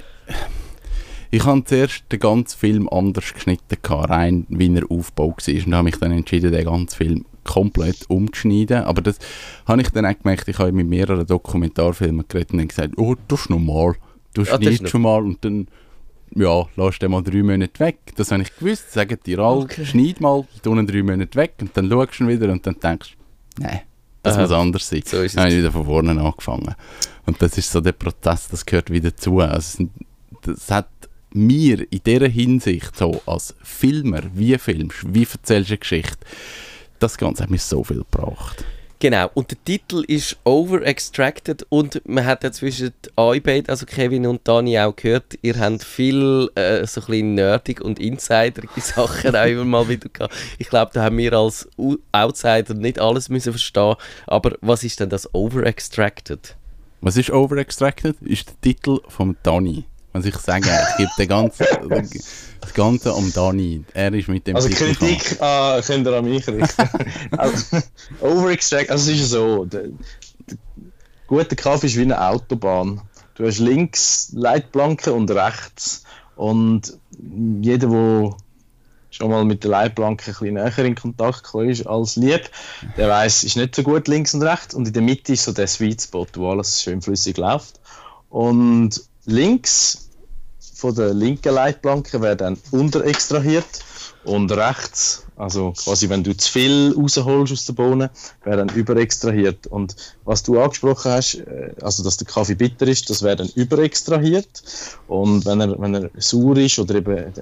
ich 1.32 1.44
habe 1.44 1.64
zuerst 1.64 2.04
den 2.10 2.18
ganzen 2.18 2.58
Film 2.58 2.88
anders 2.88 3.32
geschnitten, 3.32 3.76
rein 3.88 4.46
wie 4.48 4.74
er 4.74 4.90
aufgebaut 4.90 5.46
war. 5.46 5.66
Und 5.66 5.74
habe 5.74 5.84
mich 5.84 5.96
dann 5.96 6.10
entschieden, 6.10 6.50
den 6.50 6.64
ganzen 6.64 6.96
Film 6.96 7.24
komplett 7.44 8.08
umzuschneiden. 8.08 8.82
Aber 8.82 9.00
das 9.00 9.18
habe 9.66 9.80
ich 9.80 9.90
dann 9.90 10.06
auch 10.06 10.18
gemerkt, 10.18 10.48
ich 10.48 10.58
habe 10.58 10.72
mit 10.72 10.88
mehreren 10.88 11.26
Dokumentarfilmen 11.26 12.26
geredet 12.26 12.52
und 12.52 12.68
gesagt, 12.68 12.98
oh, 12.98 13.14
das 13.28 13.42
ist 13.42 13.50
normal. 13.50 13.94
Du 14.34 14.44
schneidest 14.44 14.88
schon 14.88 15.02
mal 15.02 15.22
und 15.22 15.44
dann 15.44 15.68
ja, 16.34 16.64
lass 16.76 16.98
den 16.98 17.10
mal 17.10 17.22
drei 17.22 17.42
Monate 17.42 17.80
weg. 17.80 17.98
Das 18.16 18.30
habe 18.30 18.42
ich 18.42 18.54
gewusst. 18.56 18.92
Sagen 18.92 19.18
dir 19.26 19.40
alle, 19.40 19.62
okay. 19.62 19.84
schneid 19.84 20.20
mal, 20.20 20.46
tu 20.62 20.74
ihn 20.74 20.86
drei 20.86 21.02
Monate 21.02 21.36
weg 21.36 21.54
und 21.60 21.76
dann 21.76 21.90
schaust 21.90 22.20
du 22.20 22.28
wieder 22.28 22.52
und 22.52 22.64
dann 22.66 22.78
denkst 22.78 23.16
du, 23.56 23.62
nein, 23.62 23.80
Das 24.22 24.34
Aha. 24.34 24.42
muss 24.42 24.52
anders 24.52 24.88
sein. 24.88 25.02
So 25.04 25.18
ist 25.18 25.32
es. 25.32 25.34
Dann 25.34 25.44
habe 25.44 25.52
ich 25.52 25.58
wieder 25.58 25.72
von 25.72 25.84
vorne 25.84 26.20
angefangen. 26.20 26.74
Und 27.26 27.42
das 27.42 27.58
ist 27.58 27.70
so 27.70 27.80
der 27.80 27.92
Prozess, 27.92 28.48
das 28.48 28.64
gehört 28.64 28.90
wieder 28.90 29.16
zu. 29.16 29.40
Also, 29.40 29.88
das 30.42 30.70
hat 30.70 30.88
mir 31.32 31.86
in 31.92 32.00
dieser 32.04 32.28
Hinsicht 32.28 32.96
so 32.96 33.20
als 33.26 33.54
Filmer, 33.62 34.22
wie 34.34 34.56
filmst, 34.58 35.14
wie 35.14 35.26
erzählst 35.30 35.70
du 35.70 35.74
eine 35.74 35.78
Geschichte, 35.78 36.18
das 36.98 37.16
Ganze 37.16 37.42
hat 37.42 37.50
mir 37.50 37.58
so 37.58 37.82
viel 37.84 37.98
gebracht. 37.98 38.64
Genau, 39.02 39.30
und 39.32 39.50
der 39.50 39.64
Titel 39.64 40.04
ist 40.06 40.36
Over 40.44 40.82
Extracted 40.82 41.64
und 41.70 42.02
man 42.06 42.26
hat 42.26 42.44
ja 42.44 42.52
zwischen 42.52 42.92
euch 43.16 43.42
beiden, 43.42 43.70
also 43.70 43.86
Kevin 43.86 44.26
und 44.26 44.46
Dani, 44.46 44.78
auch 44.78 44.94
gehört, 44.94 45.38
ihr 45.40 45.58
habt 45.58 45.82
viel 45.82 46.50
äh, 46.54 46.86
so 46.86 47.00
ein 47.00 47.06
bisschen 47.06 47.34
nerdig 47.34 47.80
und 47.80 47.98
insiderige 47.98 48.68
Sachen 48.82 49.34
auch 49.34 49.46
immer 49.46 49.64
mal 49.64 49.88
wieder 49.88 50.10
gehabt. 50.10 50.34
Ich 50.58 50.68
glaube, 50.68 50.90
da 50.92 51.04
haben 51.04 51.16
wir 51.16 51.32
als 51.32 51.66
Outsider 52.12 52.74
nicht 52.74 53.00
alles 53.00 53.30
müssen 53.30 53.54
verstehen, 53.54 53.96
aber 54.26 54.58
was 54.60 54.84
ist 54.84 55.00
denn 55.00 55.08
das 55.08 55.34
Over 55.34 55.64
Extracted? 55.64 56.56
Was 57.00 57.16
ist 57.16 57.30
Overextracted? 57.30 58.20
Ist 58.20 58.50
der 58.50 58.60
Titel 58.60 59.00
vom 59.08 59.34
Dani. 59.42 59.86
Was 60.12 60.24
ich 60.24 60.36
sage, 60.36 60.66
ich 60.66 60.96
gebe 60.96 61.10
den 61.18 61.28
ganzen, 61.28 61.66
das 62.60 62.74
Ganze 62.74 63.12
um 63.12 63.32
Dani. 63.32 63.84
Er 63.94 64.12
ist 64.12 64.28
mit 64.28 64.46
dem 64.46 64.56
Also 64.56 64.68
Titel. 64.68 64.94
Kritik 64.94 65.40
ah, 65.40 65.80
könnt 65.84 66.06
ihr 66.06 66.12
an 66.12 66.24
mich 66.24 66.46
richten. 66.48 66.88
also, 67.38 67.78
Overextract, 68.20 68.90
also 68.90 69.10
es 69.10 69.16
ist 69.16 69.32
ja 69.32 69.38
so, 69.38 69.64
der, 69.66 69.84
der 70.48 70.58
gute 71.28 71.54
Kaffee 71.54 71.86
ist 71.86 71.96
wie 71.96 72.02
eine 72.02 72.20
Autobahn. 72.20 73.00
Du 73.34 73.46
hast 73.46 73.58
links 73.58 74.32
Leitplanken 74.34 75.12
und 75.12 75.30
rechts. 75.30 76.02
Und 76.34 76.98
jeder, 77.60 77.88
der 77.88 78.36
schon 79.10 79.30
mal 79.30 79.44
mit 79.44 79.62
der 79.62 79.70
Leitplanke 79.70 80.30
ein 80.30 80.32
bisschen 80.32 80.54
näher 80.54 80.78
in 80.78 80.94
Kontakt 80.94 81.44
gekommen 81.44 81.70
ist 81.70 81.86
als 81.86 82.16
lieb, 82.16 82.50
der 82.96 83.08
weiß, 83.08 83.38
es 83.38 83.44
ist 83.44 83.56
nicht 83.56 83.74
so 83.74 83.82
gut 83.82 84.08
links 84.08 84.34
und 84.34 84.42
rechts. 84.42 84.74
Und 84.74 84.88
in 84.88 84.92
der 84.92 85.02
Mitte 85.02 85.34
ist 85.34 85.44
so 85.44 85.52
der 85.52 85.66
Sweet 85.66 86.02
Spot, 86.02 86.26
wo 86.34 86.50
alles 86.50 86.82
schön 86.82 87.00
flüssig 87.00 87.36
läuft. 87.36 87.80
Und 88.28 89.00
links 89.26 90.10
von 90.74 90.94
der 90.94 91.12
linken 91.12 91.54
Leitplanke 91.54 92.20
wäre 92.22 92.36
dann 92.36 92.56
unterextrahiert 92.70 93.84
und 94.24 94.52
rechts, 94.52 95.26
also 95.36 95.72
quasi 95.72 96.08
wenn 96.08 96.22
du 96.22 96.36
zu 96.36 96.50
viel 96.50 96.94
rausholst 96.96 97.52
aus 97.52 97.64
der 97.66 97.72
Bohne, 97.72 98.10
wäre 98.44 98.58
dann 98.58 98.68
überextrahiert. 98.68 99.66
Und 99.66 99.96
was 100.24 100.42
du 100.42 100.60
angesprochen 100.60 101.12
hast, 101.12 101.36
äh, 101.36 101.72
also 101.80 102.02
dass 102.02 102.18
der 102.18 102.26
Kaffee 102.26 102.54
bitter 102.54 102.86
ist, 102.86 103.08
das 103.08 103.22
wäre 103.22 103.36
dann 103.36 103.48
überextrahiert. 103.54 104.62
Und 105.08 105.46
wenn 105.46 105.60
er, 105.60 105.80
wenn 105.80 105.94
er 105.94 106.10
sauer 106.16 106.56
ist 106.58 106.78
oder 106.78 106.96
eben 106.96 107.16
äh, 107.16 107.32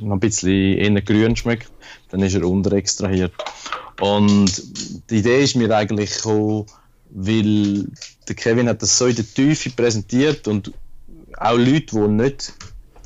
noch 0.00 0.16
ein 0.16 0.20
bisschen 0.20 0.78
eher 0.78 1.02
grün 1.02 1.36
schmeckt, 1.36 1.70
dann 2.10 2.22
ist 2.22 2.34
er 2.34 2.44
unterextrahiert. 2.44 3.32
Und 4.00 4.62
die 5.10 5.18
Idee 5.18 5.44
ist 5.44 5.56
mir 5.56 5.74
eigentlich 5.76 6.14
gekommen, 6.14 6.64
weil 7.10 7.86
der 8.28 8.36
Kevin 8.36 8.68
hat 8.68 8.80
das 8.80 8.96
so 8.96 9.06
in 9.06 9.16
der 9.16 9.26
Tiefe 9.26 9.70
präsentiert 9.70 10.48
und 10.48 10.72
auch 11.40 11.56
Leute, 11.56 11.86
die 11.96 12.08
nicht 12.08 12.52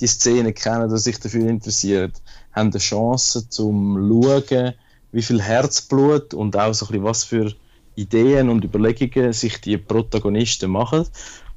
die 0.00 0.06
Szene 0.06 0.52
kennen 0.52 0.84
oder 0.84 0.98
sich 0.98 1.18
dafür 1.18 1.48
interessieren, 1.48 2.12
haben 2.52 2.70
eine 2.70 2.78
Chance 2.78 3.48
zum 3.48 3.96
Schauen, 3.96 4.74
wie 5.12 5.22
viel 5.22 5.40
Herzblut 5.40 6.34
und 6.34 6.56
auch 6.56 6.74
so 6.74 6.86
ein 6.86 6.88
bisschen 6.88 7.04
was 7.04 7.24
für 7.24 7.54
Ideen 7.94 8.48
und 8.50 8.64
Überlegungen 8.64 9.32
sich 9.32 9.60
die 9.60 9.78
Protagonisten 9.78 10.70
machen. 10.70 11.06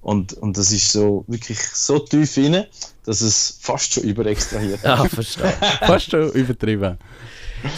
Und, 0.01 0.33
und 0.33 0.55
das 0.57 0.71
ist 0.71 0.91
so 0.91 1.25
wirklich 1.27 1.59
so 1.59 1.97
tief 1.99 2.37
rein, 2.37 2.65
dass 3.05 3.21
es 3.21 3.57
fast 3.59 3.93
schon 3.93 4.03
überextrahiert. 4.03 4.85
Ah, 4.85 5.05
verstehe. 5.05 5.51
Fast 5.81 6.11
schon 6.11 6.31
übertrieben. 6.31 6.97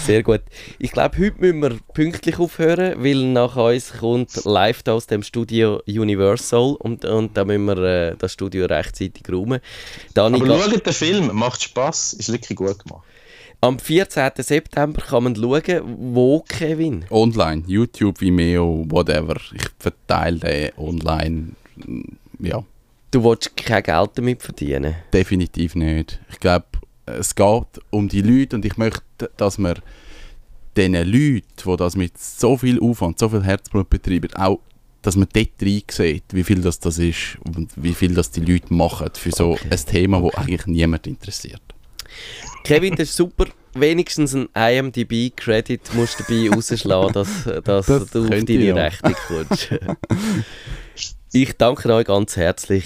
Sehr 0.06 0.24
gut. 0.24 0.42
Ich 0.78 0.92
glaube, 0.92 1.18
heute 1.18 1.36
müssen 1.40 1.62
wir 1.62 1.78
pünktlich 1.94 2.38
aufhören, 2.40 3.04
weil 3.04 3.24
nach 3.32 3.56
uns 3.56 3.94
kommt 4.00 4.44
live 4.46 4.84
da 4.84 4.94
aus 4.94 5.08
dem 5.08 5.24
Studio 5.24 5.82
Universal 5.88 6.76
und, 6.80 7.06
und 7.06 7.36
da 7.38 7.46
müssen 7.46 7.66
wir 7.66 7.78
äh, 7.78 8.16
das 8.18 8.34
Studio 8.34 8.66
rechtzeitig 8.66 9.24
räumen. 9.32 9.60
Dani, 10.14 10.38
Aber 10.42 10.48
ga- 10.58 10.70
schaut 10.70 10.86
den 10.86 10.94
Film, 10.94 11.30
macht 11.34 11.64
Spaß, 11.64 12.14
ist 12.14 12.32
wirklich 12.32 12.58
gut 12.58 12.78
gemacht. 12.84 13.04
am 13.62 13.78
14. 13.80 14.32
September 14.38 15.02
kann 15.02 15.24
man 15.24 15.36
schauen, 15.36 15.82
wo 16.14 16.42
Kevin. 16.42 17.06
Online, 17.10 17.64
YouTube, 17.68 18.20
Vimeo, 18.22 18.86
whatever. 18.90 19.36
Ich 19.54 19.64
verteile 19.80 20.40
den 20.40 20.72
online. 20.78 21.48
Ja, 22.40 22.64
Du 23.12 23.24
willst 23.24 23.58
kein 23.58 23.82
Geld 23.82 24.12
damit 24.16 24.44
verdienen. 24.44 24.94
definitiv 25.12 25.74
nicht. 25.74 26.20
Ich 26.32 26.40
glaube, 26.40 26.66
es 27.18 27.36
geht 27.36 27.64
um 27.90 28.08
die 28.10 28.22
Leute 28.22 28.56
und 28.56 28.66
ich 28.66 28.78
möchte, 28.78 29.02
dass 29.38 29.58
man 29.58 29.76
diesen 30.78 30.94
Leuten, 30.94 31.44
die 31.66 31.76
das 31.78 31.96
mit 31.96 32.18
so 32.18 32.58
viel 32.58 32.80
Aufwand, 32.80 33.20
so 33.20 33.30
viel 33.30 33.44
Herzblut 33.44 33.90
betreiben, 33.90 34.34
auch 34.36 34.60
dass 35.02 35.16
man 35.16 35.28
dort 35.34 35.50
rein 35.62 35.82
sieht, 35.90 36.24
wie 36.32 36.44
viel 36.44 36.62
das, 36.62 36.80
das 36.80 36.98
ist 36.98 37.38
und 37.46 37.72
wie 37.78 37.94
viel 37.94 38.14
das 38.14 38.32
die 38.32 38.42
Leute 38.42 38.74
machen 38.74 39.10
für 39.14 39.32
so 39.32 39.52
Okay. 39.52 39.68
ein 39.72 39.86
Thema, 39.86 40.22
das 40.22 40.36
eigentlich 40.36 40.66
niemand 40.68 41.08
interessiert. 41.08 41.62
Kevin, 42.64 42.96
das 42.96 43.10
ist 43.10 43.16
super. 43.16 43.46
Wenigstens 43.76 44.36
ein 44.36 44.50
IMDb-Credit 44.56 45.94
musst 45.94 46.20
du 46.20 46.24
dabei 46.28 46.50
rausschlagen, 46.56 47.14
dass, 47.14 47.44
dass 47.64 47.86
Das 47.86 48.10
du 48.10 48.24
auf 48.24 48.30
deine. 48.30 48.76
Rechnung 48.76 49.16
kommst. 49.28 49.70
ich 51.32 51.54
danke 51.58 51.94
euch 51.94 52.06
ganz 52.06 52.36
herzlich. 52.36 52.86